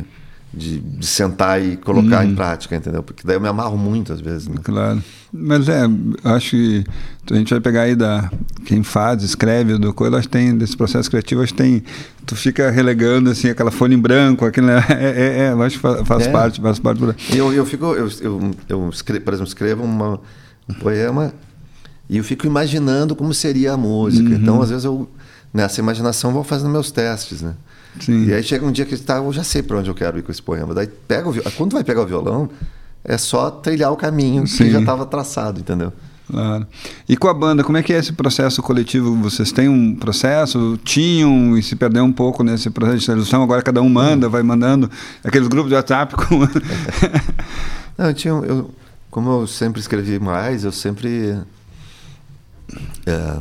[0.54, 2.26] de, de sentar e colocar hum.
[2.26, 2.36] em uhum.
[2.36, 3.02] prática, entendeu?
[3.02, 4.48] Porque daí eu me amarro muito às vezes.
[4.48, 4.56] Né?
[4.64, 5.04] Claro.
[5.32, 5.82] Mas é,
[6.24, 6.86] acho que
[7.32, 8.30] a gente vai pegar aí da
[8.66, 11.84] quem faz, escreve, acho que tem desse processo criativo, acho que tem
[12.26, 14.86] tu fica relegando assim aquela folha em branco, aquilo né?
[14.90, 16.32] é, é, é, acho que faz, faz é.
[16.32, 17.00] parte, faz parte.
[17.00, 17.16] Por...
[17.34, 20.20] Eu eu fico eu, eu, eu escrevo, por exemplo, escrevo uma,
[20.70, 21.34] um poema
[22.08, 24.30] e eu fico imaginando como seria a música.
[24.30, 24.36] Uhum.
[24.36, 25.10] Então às vezes eu
[25.54, 27.54] nessa imaginação vou fazendo meus testes, né?
[28.00, 28.26] Sim.
[28.26, 30.24] E aí chega um dia que tá, eu já sei para onde eu quero ir
[30.24, 30.74] com esse poema.
[30.74, 32.50] Daí pega o quando vai pegar o violão,
[33.04, 34.66] é só trilhar o caminho Sim.
[34.66, 35.94] que já estava traçado, entendeu?
[36.26, 36.66] Claro.
[37.08, 39.16] E com a banda, como é que é esse processo coletivo?
[39.18, 40.80] Vocês têm um processo?
[40.84, 43.44] Tinham e se perdeu um pouco nesse processo de tradução?
[43.44, 44.90] Agora cada um manda, vai mandando
[45.24, 46.16] aqueles grupos de WhatsApp.
[46.16, 46.40] Com...
[47.98, 48.74] Não, eu tinha, eu,
[49.12, 51.38] como eu sempre escrevi mais, eu sempre
[53.06, 53.38] é,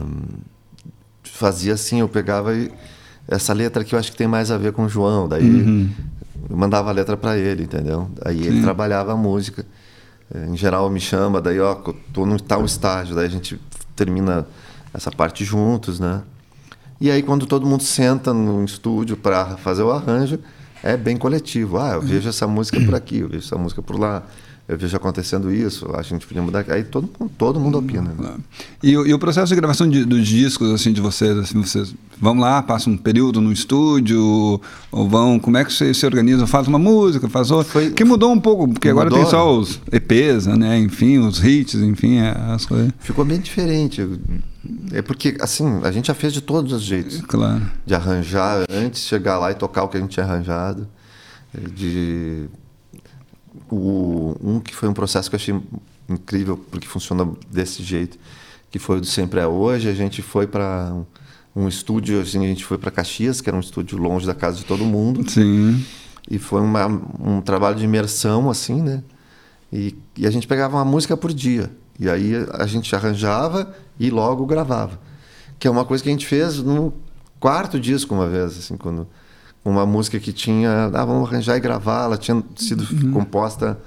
[1.32, 2.70] fazia assim, eu pegava e,
[3.26, 5.90] essa letra que eu acho que tem mais a ver com o João, daí uhum.
[6.50, 8.10] eu mandava a letra para ele, entendeu?
[8.24, 8.48] Aí Sim.
[8.48, 9.64] ele trabalhava a música.
[10.34, 11.74] É, em geral me chama, daí ó,
[12.12, 13.60] tô no tal estágio, daí a gente
[13.96, 14.46] termina
[14.92, 16.22] essa parte juntos, né?
[17.00, 20.38] E aí quando todo mundo senta no estúdio para fazer o arranjo,
[20.82, 21.78] é bem coletivo.
[21.78, 24.22] Ah, eu vejo essa música por aqui, eu vejo essa música por lá
[24.68, 26.64] eu vejo acontecendo isso, acho que a gente podia mudar.
[26.68, 28.14] Aí todo, todo mundo opina.
[28.16, 28.34] Né?
[28.82, 32.38] E, e, o processo de gravação de, dos discos, assim, de vocês, assim, vocês vão
[32.38, 34.60] lá, passam um período no estúdio,
[34.92, 36.46] ou vão, como é que vocês se organizam?
[36.46, 37.72] Faz uma música, faz outra.
[37.72, 40.78] Foi, que mudou um pouco, porque agora tem só os EPs, né?
[40.78, 42.92] Enfim, os hits, enfim, é, as coisas.
[43.00, 44.08] Ficou bem diferente.
[44.92, 47.20] É porque, assim, a gente já fez de todos os jeitos.
[47.22, 47.62] Claro.
[47.84, 50.86] De arranjar antes, chegar lá e tocar o que a gente tinha arranjado.
[51.74, 52.48] De
[53.72, 55.60] o, um que foi um processo que eu achei
[56.08, 58.18] incrível, porque funciona desse jeito,
[58.70, 59.88] que foi o do Sempre é Hoje.
[59.88, 60.94] A gente foi para
[61.56, 64.58] um estúdio, assim, a gente foi para Caxias, que era um estúdio longe da casa
[64.58, 65.28] de todo mundo.
[65.30, 65.82] Sim.
[66.30, 69.02] E foi uma, um trabalho de imersão, assim, né?
[69.72, 71.70] E, e, a gente pegava uma música por dia.
[71.98, 75.00] E aí a gente arranjava e logo gravava.
[75.58, 76.92] Que é uma coisa que a gente fez no
[77.40, 79.08] quarto disco uma vez, assim, quando
[79.64, 83.12] uma música que tinha, ah, vamos arranjar e gravar, ela tinha sido uhum.
[83.12, 83.78] composta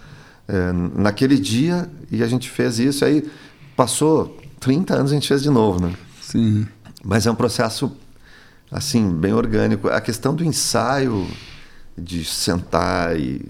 [0.48, 3.04] é, naquele dia e a gente fez isso.
[3.04, 3.30] Aí
[3.76, 5.94] passou 30 anos a gente fez de novo, né?
[6.22, 6.66] Sim.
[7.04, 7.92] Mas é um processo
[8.72, 9.90] assim bem orgânico.
[9.90, 11.28] A questão do ensaio,
[11.98, 13.42] de sentar e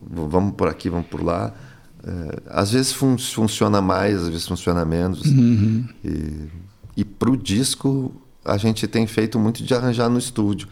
[0.00, 1.52] vamos por aqui, vamos por lá,
[2.06, 5.22] é, às vezes fun funciona mais, às vezes funciona menos.
[5.22, 5.86] Uhum.
[6.04, 6.48] E,
[6.98, 10.68] e para o disco a gente tem feito muito de arranjar no estúdio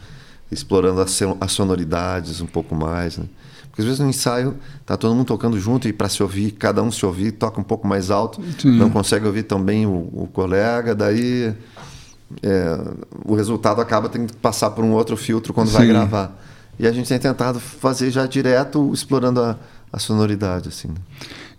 [0.53, 3.25] explorando as, sonoridades um pouco mais, né?
[3.69, 6.83] Porque às vezes no ensaio tá todo mundo tocando junto e para se ouvir, cada
[6.83, 8.77] um se ouvir, toca um pouco mais alto, Sim.
[8.77, 11.55] não consegue ouvir tão bem o, o colega, daí
[12.43, 12.79] é,
[13.25, 15.79] o resultado acaba tendo que passar por um outro filtro quando Sim.
[15.79, 16.39] vai gravar.
[16.79, 19.57] E a gente tem tentado fazer já direto, explorando a,
[19.91, 20.89] a sonoridade, assim.
[20.89, 20.95] Né?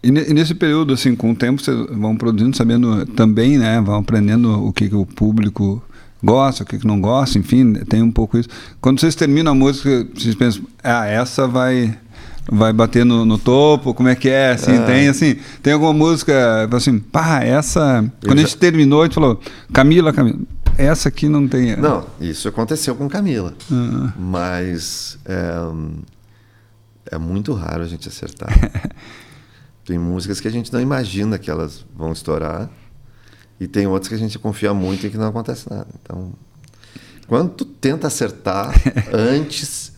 [0.03, 4.51] E, nesse período, assim, com o tempo, vocês vão produzindo, sabendo também, né, vão aprendendo
[4.67, 5.81] o que, que o público
[6.23, 8.49] gosta, o que, que não gosta, enfim, tem um pouco isso.
[8.79, 11.97] Quando vocês terminam a música, vocês pensam, ah, essa vai
[12.51, 14.85] vai bater no, no topo, como é que é, assim, é.
[14.85, 18.43] tem assim, tem alguma música, assim, pá, essa, Eu quando já...
[18.43, 19.39] a gente terminou, a gente falou,
[19.71, 20.39] Camila, Camila,
[20.77, 21.75] essa aqui não tem...
[21.77, 24.11] Não, isso aconteceu com Camila, uhum.
[24.17, 28.49] mas é, é muito raro a gente acertar.
[29.85, 32.69] tem músicas que a gente não imagina que elas vão estourar,
[33.59, 35.87] e tem outros que a gente confia muito e que não acontece nada.
[36.01, 36.33] Então,
[37.27, 38.73] quando tu tenta acertar
[39.13, 39.93] antes,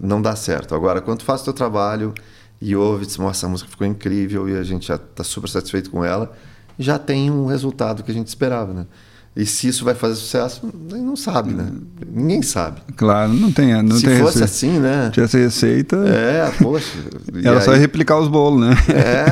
[0.00, 0.74] não dá certo.
[0.74, 2.14] Agora, quando tu faz o teu trabalho
[2.60, 5.90] e ouve, diz, nossa, a música ficou incrível e a gente já está super satisfeito
[5.90, 6.32] com ela,
[6.78, 8.86] já tem um resultado que a gente esperava, né?
[9.34, 11.72] E se isso vai fazer sucesso, não sabe, né?
[12.06, 12.82] Ninguém sabe.
[12.96, 13.82] Claro, não tem.
[13.82, 14.44] Não se tem fosse receita.
[14.44, 15.10] assim, né?
[15.10, 15.96] Tivesse receita.
[16.06, 16.98] É, poxa.
[17.42, 17.64] Ela aí...
[17.64, 18.74] só replicar os bolos, né?
[18.90, 19.24] É.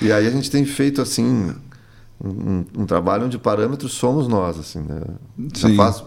[0.04, 1.54] E aí a gente tem feito assim
[2.22, 5.00] um, um, trabalho onde parâmetros somos nós, assim, né?
[5.54, 6.04] Já faz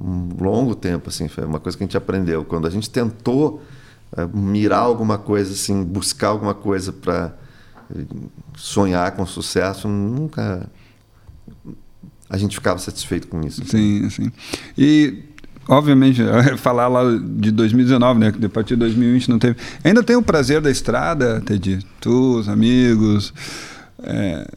[0.00, 2.44] um longo tempo, assim, foi uma coisa que a gente aprendeu.
[2.44, 3.62] Quando a gente tentou
[4.16, 7.34] é, mirar alguma coisa, assim, buscar alguma coisa para
[7.94, 8.04] eh,
[8.56, 10.68] sonhar com sucesso, nunca
[12.32, 13.62] a gente ficava satisfeito com isso.
[13.66, 14.32] Sim, sim.
[14.76, 15.22] E
[15.68, 16.22] obviamente,
[16.56, 18.32] falar lá de 2019, né?
[18.32, 19.56] Que a partir de 2020 não teve.
[19.84, 21.80] Ainda tem o prazer da estrada, Teddy?
[22.00, 23.34] Tu, os amigos.
[24.02, 24.48] É,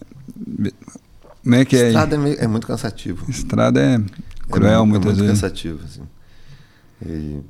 [1.44, 1.88] como é que é?
[1.88, 3.30] Estrada é, é muito cansativo.
[3.30, 4.02] Estrada é
[4.50, 5.42] cruel é muitas é muito vezes.
[5.42, 6.02] cansativo, assim.
[7.06, 7.42] E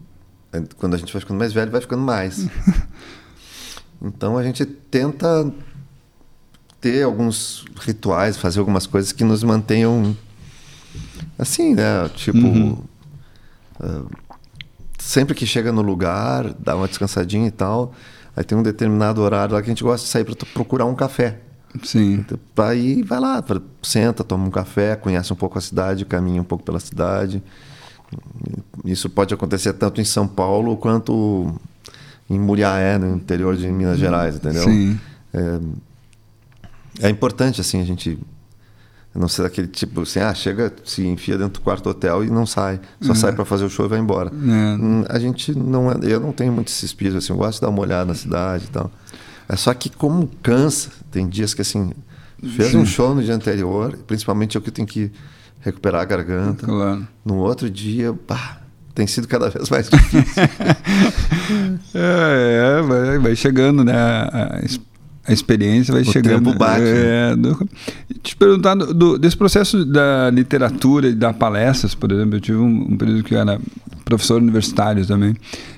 [0.78, 2.48] quando a gente vai ficando mais velho, vai ficando mais.
[4.02, 5.52] então a gente tenta
[6.80, 10.16] ter alguns rituais, fazer algumas coisas que nos mantenham
[11.38, 12.10] assim, né?
[12.16, 12.84] Tipo, uhum.
[13.80, 14.10] uh,
[15.00, 17.94] sempre que chega no lugar, dá uma descansadinha e tal.
[18.36, 20.96] Aí tem um determinado horário lá que a gente gosta de sair para procurar um
[20.96, 21.40] café.
[21.84, 22.14] Sim.
[22.16, 23.44] Então, aí vai lá,
[23.82, 27.42] senta, toma um café, conhece um pouco a cidade, caminha um pouco pela cidade.
[28.84, 31.54] Isso pode acontecer tanto em São Paulo quanto
[32.30, 34.64] em Muriaé, no interior de Minas Gerais, entendeu?
[34.64, 35.00] Sim.
[35.34, 38.18] É, é importante, assim, a gente
[39.14, 42.46] não ser daquele tipo assim, ah, chega, se enfia dentro do quarto hotel e não
[42.46, 42.80] sai.
[43.02, 43.16] Só é.
[43.16, 44.30] sai para fazer o show e vai embora.
[44.30, 44.32] É.
[44.32, 47.62] Hum, a gente não é, eu não tenho muito esse espírito, assim, eu gosto de
[47.62, 48.92] dar uma olhada na cidade e tal.
[49.48, 51.94] É só que como cansa, tem dias que assim,
[52.58, 52.80] fez Sim.
[52.80, 55.10] um show no dia anterior, principalmente eu que tenho que
[55.62, 56.66] recuperar a garganta.
[56.66, 57.08] Claro.
[57.24, 58.58] No outro dia, pá,
[58.94, 60.44] tem sido cada vez mais difícil.
[61.96, 63.94] é, é vai, vai, chegando, né?
[63.96, 64.60] A,
[65.26, 66.48] a experiência vai o chegando.
[66.48, 67.56] Tempo bate, é, né?
[68.22, 72.58] te perguntar do, do, desse processo da literatura e da palestras, por exemplo, eu tive
[72.58, 73.58] um, um período que eu era
[74.04, 75.34] professor universitário também.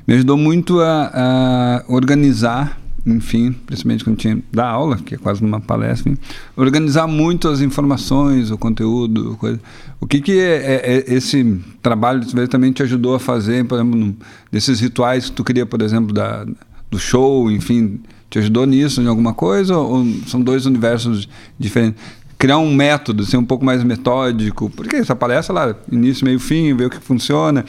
[0.08, 5.42] Me ajudou muito a, a organizar enfim, principalmente quando tinha da aula, que é quase
[5.42, 6.22] uma palestra, enfim,
[6.58, 9.60] organizar muito as informações, o conteúdo, coisa.
[10.00, 14.16] O que que é, é, é esse trabalho também te ajudou a fazer, por exemplo,
[14.52, 16.46] desses rituais que tu queria, por exemplo, da,
[16.92, 22.02] do show, enfim, te ajudou nisso em alguma coisa ou são dois universos diferentes?
[22.38, 26.76] Criar um método, ser um pouco mais metódico, porque essa palestra lá, início, meio, fim,
[26.76, 27.66] ver o que funciona.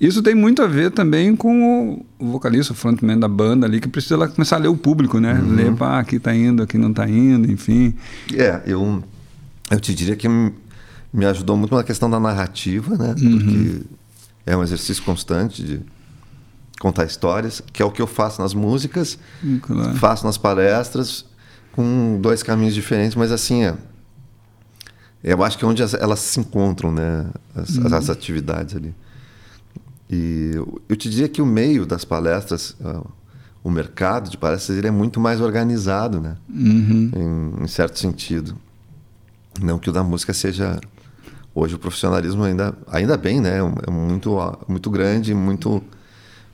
[0.00, 3.88] Isso tem muito a ver também com o vocalista, o frontman da banda ali, que
[3.88, 5.32] precisa começar a ler o público, né?
[5.34, 5.54] Uhum.
[5.54, 7.94] Ler, pá, aqui tá indo, aqui não tá indo, enfim.
[8.34, 9.02] É, eu,
[9.70, 13.14] eu te diria que me ajudou muito na questão da narrativa, né?
[13.18, 13.38] Uhum.
[13.38, 13.82] Porque
[14.44, 15.80] é um exercício constante de
[16.78, 19.18] contar histórias, que é o que eu faço nas músicas,
[19.62, 19.94] claro.
[19.96, 21.24] faço nas palestras,
[21.72, 23.74] com dois caminhos diferentes, mas assim, é,
[25.24, 27.26] eu acho que é onde as, elas se encontram, né?
[27.54, 27.94] As, uhum.
[27.94, 28.94] as atividades ali.
[30.08, 30.52] E
[30.88, 32.76] eu te diria que o meio das palestras,
[33.62, 36.36] o mercado de palestras, ele é muito mais organizado, né?
[36.48, 37.10] Uhum.
[37.58, 38.56] Em, em, certo sentido.
[39.60, 40.78] Não que o da música seja
[41.54, 43.58] hoje o profissionalismo ainda ainda bem, né?
[43.86, 44.36] É muito
[44.68, 45.82] muito grande, muito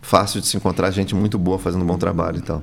[0.01, 2.63] fácil de se encontrar gente muito boa fazendo um bom trabalho e tal.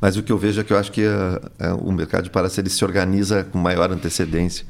[0.00, 2.30] Mas o que eu vejo é que eu acho que a, a, o mercado de
[2.30, 4.66] palestras ele se organiza com maior antecedência.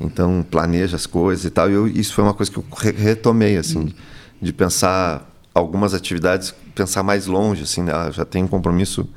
[0.00, 1.68] Então planeja as coisas e tal.
[1.68, 2.64] E eu, isso foi uma coisa que eu
[2.96, 3.78] retomei assim.
[3.80, 3.92] Uhum
[4.40, 7.92] de pensar algumas atividades, pensar mais longe, assim, né?
[7.92, 9.08] Ah, já tem um compromisso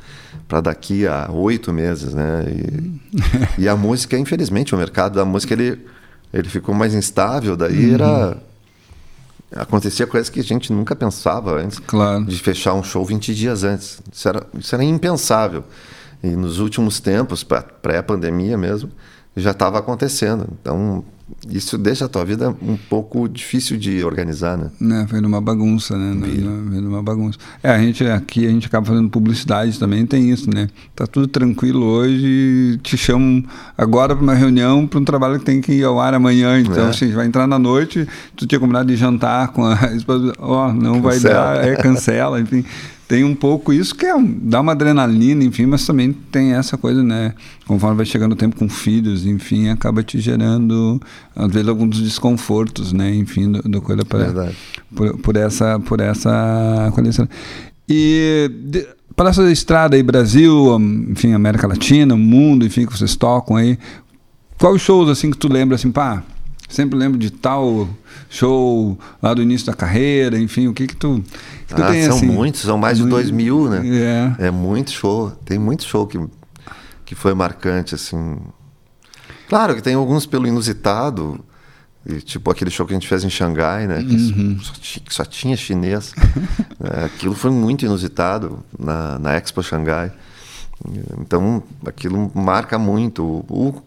[0.48, 2.46] para daqui a oito meses, né?
[2.48, 5.80] E, e, a música, infelizmente, o mercado da música ele
[6.34, 7.94] ele ficou mais instável, daí uhum.
[7.94, 8.38] era
[9.56, 12.26] acontecia coisas que a gente nunca pensava antes claro.
[12.26, 14.02] de fechar um show 20 dias antes.
[14.12, 15.64] Isso era, isso era impensável.
[16.24, 18.90] E nos últimos tempos, pré-pandemia mesmo,
[19.36, 20.48] já estava acontecendo.
[20.60, 21.06] Então,
[21.50, 24.72] isso deixa a tua vida um pouco difícil de organizar, né?
[24.80, 26.18] né foi numa bagunça, né?
[26.20, 27.38] Foi numa bagunça.
[27.62, 30.70] É, a gente aqui, a gente acaba fazendo publicidade também, tem isso, né?
[30.96, 33.44] Tá tudo tranquilo hoje, te chamam
[33.78, 36.60] agora para uma reunião, para um trabalho que tem que ir ao ar amanhã.
[36.60, 36.90] Então, é.
[36.90, 40.74] assim, vai entrar na noite, tu tinha combinado de jantar com a esposa, ó, oh,
[40.74, 41.10] não cancela.
[41.10, 42.64] vai dar, é, cancela, enfim
[43.08, 47.04] tem um pouco isso que é dá uma adrenalina, enfim, mas também tem essa coisa,
[47.04, 47.34] né?
[47.68, 51.02] Conforme vai chegando o tempo com filhos, enfim, acaba te gerando
[51.36, 53.14] às vezes alguns desconfortos, né?
[53.14, 54.52] Enfim, do, do coisa para
[54.96, 57.28] por, por, essa por essa condição.
[57.88, 60.76] E de, para essa estrada aí Brasil,
[61.10, 63.78] enfim, América Latina, mundo, enfim, que vocês tocam aí,
[64.58, 66.24] quais shows assim que tu lembra assim, pá,
[66.74, 67.88] sempre lembro de tal
[68.30, 71.24] show lá do início da carreira, enfim, o que que tu,
[71.68, 72.26] que tu ah, tem são assim?
[72.26, 74.36] muitos, são mais de dois mil, né?
[74.40, 74.48] É.
[74.48, 76.20] é muito show, tem muito show que,
[77.06, 78.38] que foi marcante, assim.
[79.48, 81.40] Claro que tem alguns pelo inusitado,
[82.06, 84.04] e, tipo aquele show que a gente fez em Xangai, né?
[84.04, 84.60] Que uhum.
[84.60, 86.14] só, tinha, só, tinha chinês.
[86.84, 90.12] é, aquilo foi muito inusitado na, na Expo Xangai.
[91.20, 93.24] Então, aquilo marca muito.
[93.24, 93.82] O,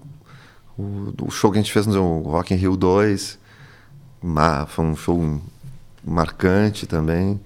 [0.78, 3.38] o, o, show que a gente fez no Rock in Rio 2
[4.68, 5.40] foi um show
[6.04, 7.40] marcante também.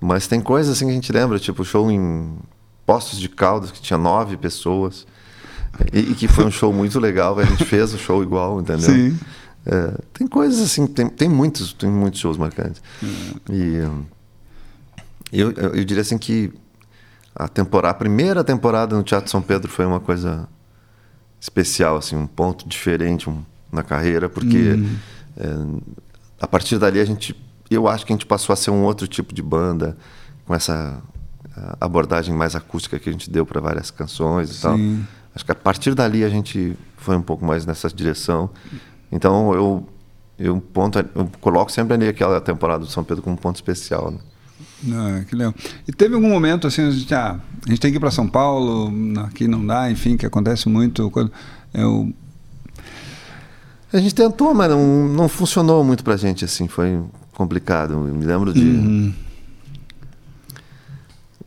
[0.00, 2.36] Mas tem coisas assim que a gente lembra, tipo o show em
[2.84, 5.06] Postos de Caldas, que tinha nove pessoas.
[5.92, 8.90] E, e, que foi um show muito legal, a gente fez o show igual, entendeu?
[8.90, 9.18] Sim.
[9.64, 12.82] É, tem coisas assim, tem, tem, muitos, tem muitos shows marcantes.
[13.02, 13.52] É.
[13.52, 13.74] E
[15.32, 16.52] eu, eu, eu, diria assim que
[17.34, 20.48] a temporada, a primeira temporada no Teatro São Pedro foi uma coisa
[21.42, 24.96] especial, assim, um ponto diferente um, na carreira, porque uhum.
[25.36, 25.82] é,
[26.40, 27.34] a partir dali a gente,
[27.68, 29.96] eu acho que a gente passou a ser um outro tipo de banda,
[30.46, 31.02] com essa
[31.80, 34.60] abordagem mais acústica que a gente deu para várias canções e Sim.
[34.62, 34.78] tal.
[35.34, 38.50] Acho que a partir dali a gente foi um pouco mais nessa direção.
[39.10, 39.88] Então eu
[40.38, 44.10] eu ponto eu coloco sempre ali aquela temporada do São Pedro como um ponto especial.
[44.10, 44.18] Né?
[44.90, 45.54] Ah, que legal.
[45.86, 48.26] E teve algum momento assim, a gente, ah, a gente tem que ir para São
[48.26, 51.30] Paulo, aqui não dá, enfim, que acontece muito quando
[51.72, 52.12] eu
[53.92, 56.98] a gente tentou, mas não, não funcionou muito pra gente assim, foi
[57.34, 57.92] complicado.
[57.92, 59.14] Eu me lembro de uhum.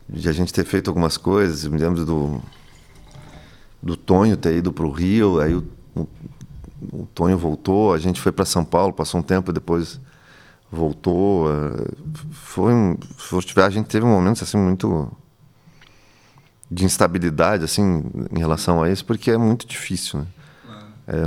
[0.08, 2.40] de a gente ter feito algumas coisas, eu me lembro do
[3.82, 6.08] do Tonho ter ido pro Rio, aí o, o,
[6.92, 10.00] o Tonho voltou, a gente foi para São Paulo, passou um tempo depois
[10.76, 11.50] voltou.
[11.50, 11.88] Eh,
[12.30, 12.96] foi um,
[13.56, 15.10] a gente teve um momento assim muito
[16.70, 20.26] de instabilidade assim em relação a isso, porque é muito difícil, né?
[21.08, 21.22] É,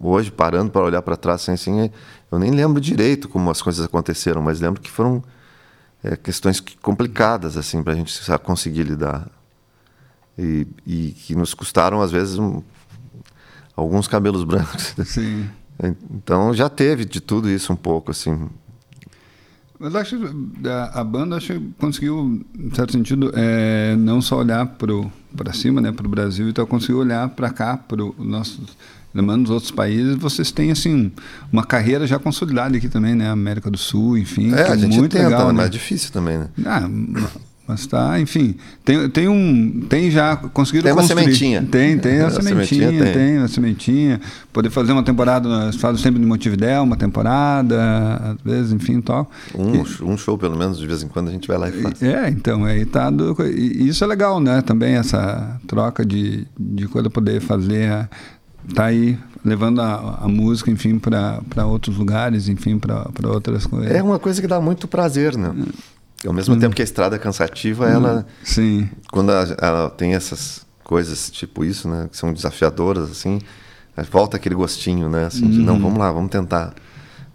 [0.00, 1.90] hoje parando para olhar para trás assim, assim,
[2.30, 5.22] eu nem lembro direito como as coisas aconteceram, mas lembro que foram
[6.02, 8.12] é, questões complicadas assim para a gente
[8.44, 9.28] conseguir lidar
[10.36, 12.62] e, e, que nos custaram às vezes um,
[13.76, 14.94] alguns cabelos brancos.
[15.06, 15.48] Sim.
[16.10, 18.48] Então já teve de tudo isso um pouco, assim.
[19.78, 24.38] Mas acho que a, a banda acho que conseguiu, em certo sentido, é, não só
[24.38, 28.60] olhar para cima, né, para o Brasil, então conseguiu olhar para cá, para o nosso
[29.14, 31.10] lembrando dos outros países, vocês têm assim
[31.52, 33.28] uma carreira já consolidada aqui também, né?
[33.28, 35.54] América do Sul, enfim, é, é a gente muito tenta, legal, né?
[35.54, 36.48] Mas é difícil também, né?
[36.66, 36.88] Ah,
[37.68, 41.24] mas tá, enfim, tem, tem um, tem já conseguido tem uma construir.
[41.24, 43.12] sementinha, tem, tem a, a sementinha, sementinha tem.
[43.12, 44.20] tem uma sementinha,
[44.52, 49.30] poder fazer uma temporada, nós fazemos sempre de Montevidéu, uma temporada, às vezes, enfim, tal.
[49.54, 51.72] Um, e, um show pelo menos de vez em quando a gente vai lá e
[51.72, 52.02] faz.
[52.02, 54.62] É, então aí tá, do, e isso é legal, né?
[54.62, 58.08] Também essa troca de de coisa poder fazer
[58.74, 63.90] tá aí levando a, a música, enfim, para outros lugares, enfim, para outras coisas.
[63.90, 65.54] É uma coisa que dá muito prazer, né?
[66.26, 66.58] Ao mesmo hum.
[66.58, 67.90] tempo que a estrada é cansativa, hum.
[67.90, 68.26] ela.
[68.42, 68.88] Sim.
[69.12, 72.08] Quando ela, ela, tem essas coisas tipo isso, né?
[72.10, 73.40] Que são desafiadoras, assim.
[74.10, 75.26] volta aquele gostinho, né?
[75.26, 75.82] Assim, de, não, uhum.
[75.82, 76.74] vamos lá, vamos tentar.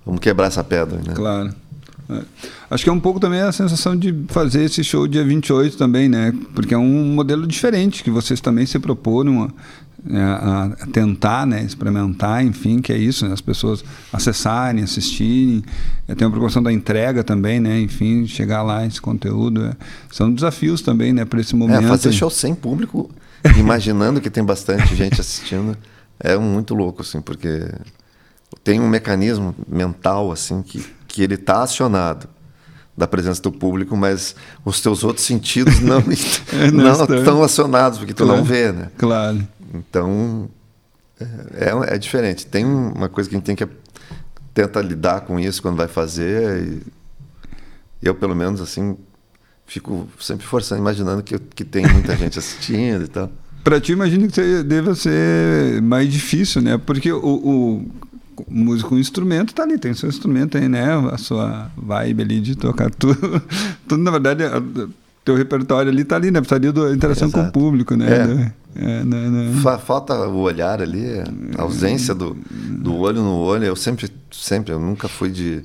[0.05, 1.13] Vamos quebrar essa pedra, né?
[1.13, 1.53] Claro.
[2.09, 2.21] É.
[2.69, 6.09] Acho que é um pouco também a sensação de fazer esse show dia 28 também,
[6.09, 6.33] né?
[6.53, 9.49] Porque é um modelo diferente que vocês também se proporam a,
[10.11, 11.63] a, a tentar, né?
[11.63, 13.33] Experimentar, enfim, que é isso, né?
[13.33, 15.63] As pessoas acessarem, assistirem.
[16.07, 17.79] É, tem uma proporção da entrega também, né?
[17.79, 19.65] Enfim, chegar lá esse conteúdo.
[19.65, 19.73] É,
[20.11, 21.25] são desafios também, né?
[21.25, 21.85] Para esse momento.
[21.85, 23.09] É, fazer show sem público,
[23.57, 25.77] imaginando que tem bastante gente assistindo,
[26.19, 27.69] é muito louco, assim, porque
[28.63, 32.27] tem um mecanismo mental assim que, que ele está acionado
[32.95, 35.97] da presença do público, mas os teus outros sentidos não,
[36.53, 38.91] é, não, não estão acionados porque tu claro, não vê, né?
[38.97, 39.47] Claro.
[39.73, 40.49] Então
[41.19, 42.45] é, é, é, diferente.
[42.45, 43.67] Tem uma coisa que a gente tem que
[44.53, 46.81] tenta lidar com isso quando vai fazer.
[48.01, 48.97] Eu pelo menos assim
[49.65, 53.31] fico sempre forçando, imaginando que, que tem muita gente assistindo e tal.
[53.63, 56.77] Para ti, imagino que deva ser mais difícil, né?
[56.77, 57.91] Porque o, o
[58.49, 60.93] músico, um instrumento está ali, tem o seu instrumento aí, né?
[61.11, 63.41] A sua vibe ali de tocar tudo.
[63.87, 64.43] tudo na verdade,
[65.23, 66.39] teu repertório ali está ali, né?
[66.39, 67.43] Precisaria da interação Exato.
[67.43, 68.51] com o público, né?
[68.51, 68.63] É.
[68.75, 69.61] É, né, né?
[69.85, 71.05] Falta o olhar ali,
[71.57, 73.65] a ausência do, do olho no olho.
[73.65, 75.63] Eu sempre, sempre, eu nunca fui de.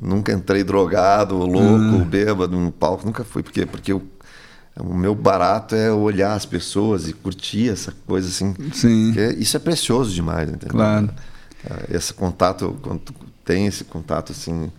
[0.00, 2.04] Nunca entrei drogado, louco, ah.
[2.04, 3.42] bêbado no palco, nunca fui.
[3.42, 3.66] Por quê?
[3.66, 4.02] Porque eu,
[4.78, 8.54] o meu barato é olhar as pessoas e curtir essa coisa assim.
[8.72, 9.14] Sim.
[9.38, 10.70] isso é precioso demais, entendeu?
[10.70, 11.10] Claro.
[11.64, 13.14] É, esse contato, quando tu
[13.44, 14.70] tem esse contato assim,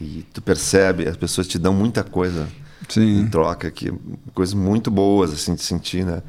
[0.00, 2.48] e tu percebe, as pessoas te dão muita coisa
[2.88, 3.20] Sim.
[3.20, 3.92] em troca, que,
[4.34, 6.22] coisas muito boas assim de sentir, né?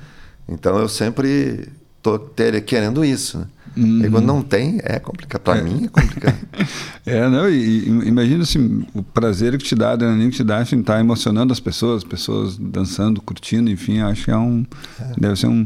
[0.47, 1.70] Então eu sempre
[2.02, 3.45] tô ter, querendo isso, né?
[3.76, 4.06] Uhum.
[4.06, 5.41] E quando não tem, é complicado.
[5.41, 5.64] Para é.
[5.64, 6.38] mim é complicado.
[7.06, 10.43] é, não, e, e, imagina assim, o prazer que te dá, a adrenalina que te
[10.43, 14.66] dá, assim, tá emocionando as pessoas, pessoas dançando, curtindo, enfim, acho que é um.
[14.99, 15.14] É.
[15.18, 15.66] Deve ser um,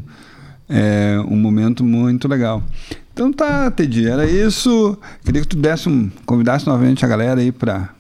[0.69, 2.61] é, um momento muito legal.
[3.11, 4.97] Então tá, Teddy, era isso.
[5.23, 7.94] Queria que tu desse um, convidasse novamente a galera aí para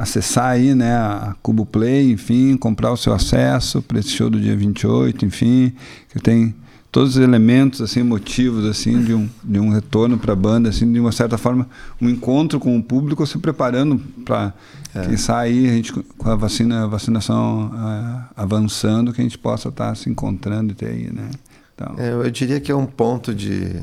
[0.00, 4.40] acessar aí, né, a Cubo Play, enfim, comprar o seu acesso para esse show do
[4.40, 5.72] dia 28, enfim,
[6.08, 6.54] que tem
[6.90, 10.90] todos os elementos assim, motivos assim de um, de um retorno para a banda, assim,
[10.90, 11.68] de uma certa forma,
[12.00, 14.52] um encontro com o público, se preparando para
[14.94, 15.06] é.
[15.06, 19.90] quem sair a gente com a vacina, vacinação uh, avançando, que a gente possa estar
[19.90, 21.30] tá se encontrando e ter aí, né?
[21.74, 23.80] Então, é, eu diria que é um ponto de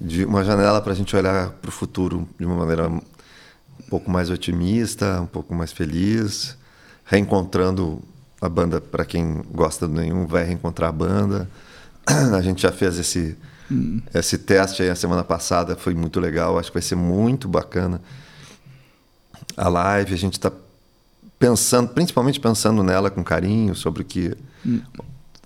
[0.00, 2.90] de uma janela para a gente olhar para o futuro de uma maneira
[3.88, 6.56] um pouco mais otimista, um pouco mais feliz,
[7.06, 8.02] reencontrando
[8.40, 11.50] a banda para quem gosta do nenhum vai reencontrar a banda.
[12.06, 13.36] A gente já fez esse
[13.70, 14.00] hum.
[14.14, 18.00] esse teste aí a semana passada, foi muito legal, acho que vai ser muito bacana.
[19.56, 20.52] A live, a gente está
[21.38, 24.80] pensando, principalmente pensando nela com carinho sobre o que hum.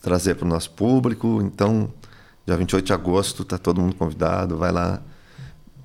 [0.02, 1.40] trazer para o nosso público.
[1.42, 1.90] Então,
[2.44, 4.56] Dia 28 de agosto, tá todo mundo convidado.
[4.56, 5.00] Vai lá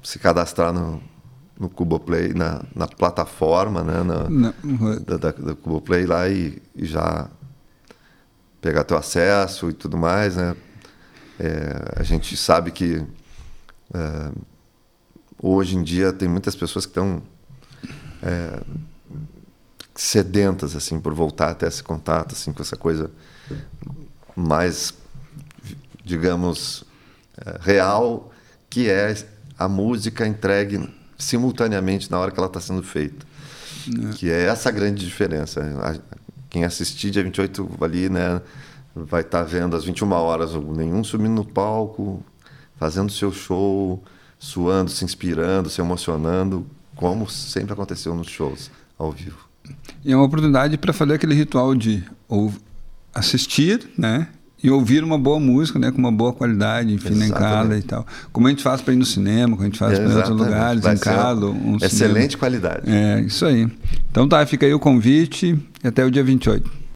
[0.01, 1.01] se cadastrar no,
[1.59, 4.53] no Cuboplay, na, na plataforma né, na,
[4.99, 7.29] da, da, da Cuboplay lá e, e, já
[8.61, 10.35] pegar teu acesso e tudo mais.
[10.35, 10.55] Né?
[11.39, 13.03] É, a gente sabe que
[13.93, 14.31] é,
[15.41, 17.21] hoje em dia tem muitas pessoas que estão
[18.21, 18.61] é,
[19.95, 23.09] sedentas assim por voltar até esse contato assim com essa coisa
[24.35, 24.93] mais
[26.07, 26.85] digamos,
[27.37, 28.31] eh, real,
[28.69, 29.13] que é
[29.59, 33.25] a música entregue simultaneamente na hora que ela está sendo feita.
[33.87, 34.13] É.
[34.13, 36.01] Que é essa a grande diferença.
[36.49, 38.41] Quem assistir dia 28 ali, né,
[38.95, 42.23] vai estar tá vendo às 21 horas Nenhum subindo no palco,
[42.77, 44.03] fazendo seu show,
[44.39, 46.65] suando, se inspirando, se emocionando,
[46.95, 49.47] como sempre aconteceu nos shows ao vivo.
[50.03, 52.53] E é uma oportunidade para fazer aquele ritual de ou
[53.13, 54.29] assistir, né?
[54.63, 58.05] E ouvir uma boa música, né, com uma boa qualidade, enfim, em casa e tal.
[58.31, 60.15] Como a gente faz para ir no cinema, como a gente faz para ir em
[60.15, 61.45] outros lugares, Vai em casa.
[61.45, 62.39] Um excelente cinema.
[62.39, 62.81] qualidade.
[62.89, 63.67] É, isso aí.
[64.09, 66.86] Então tá, fica aí o convite e até o dia 28.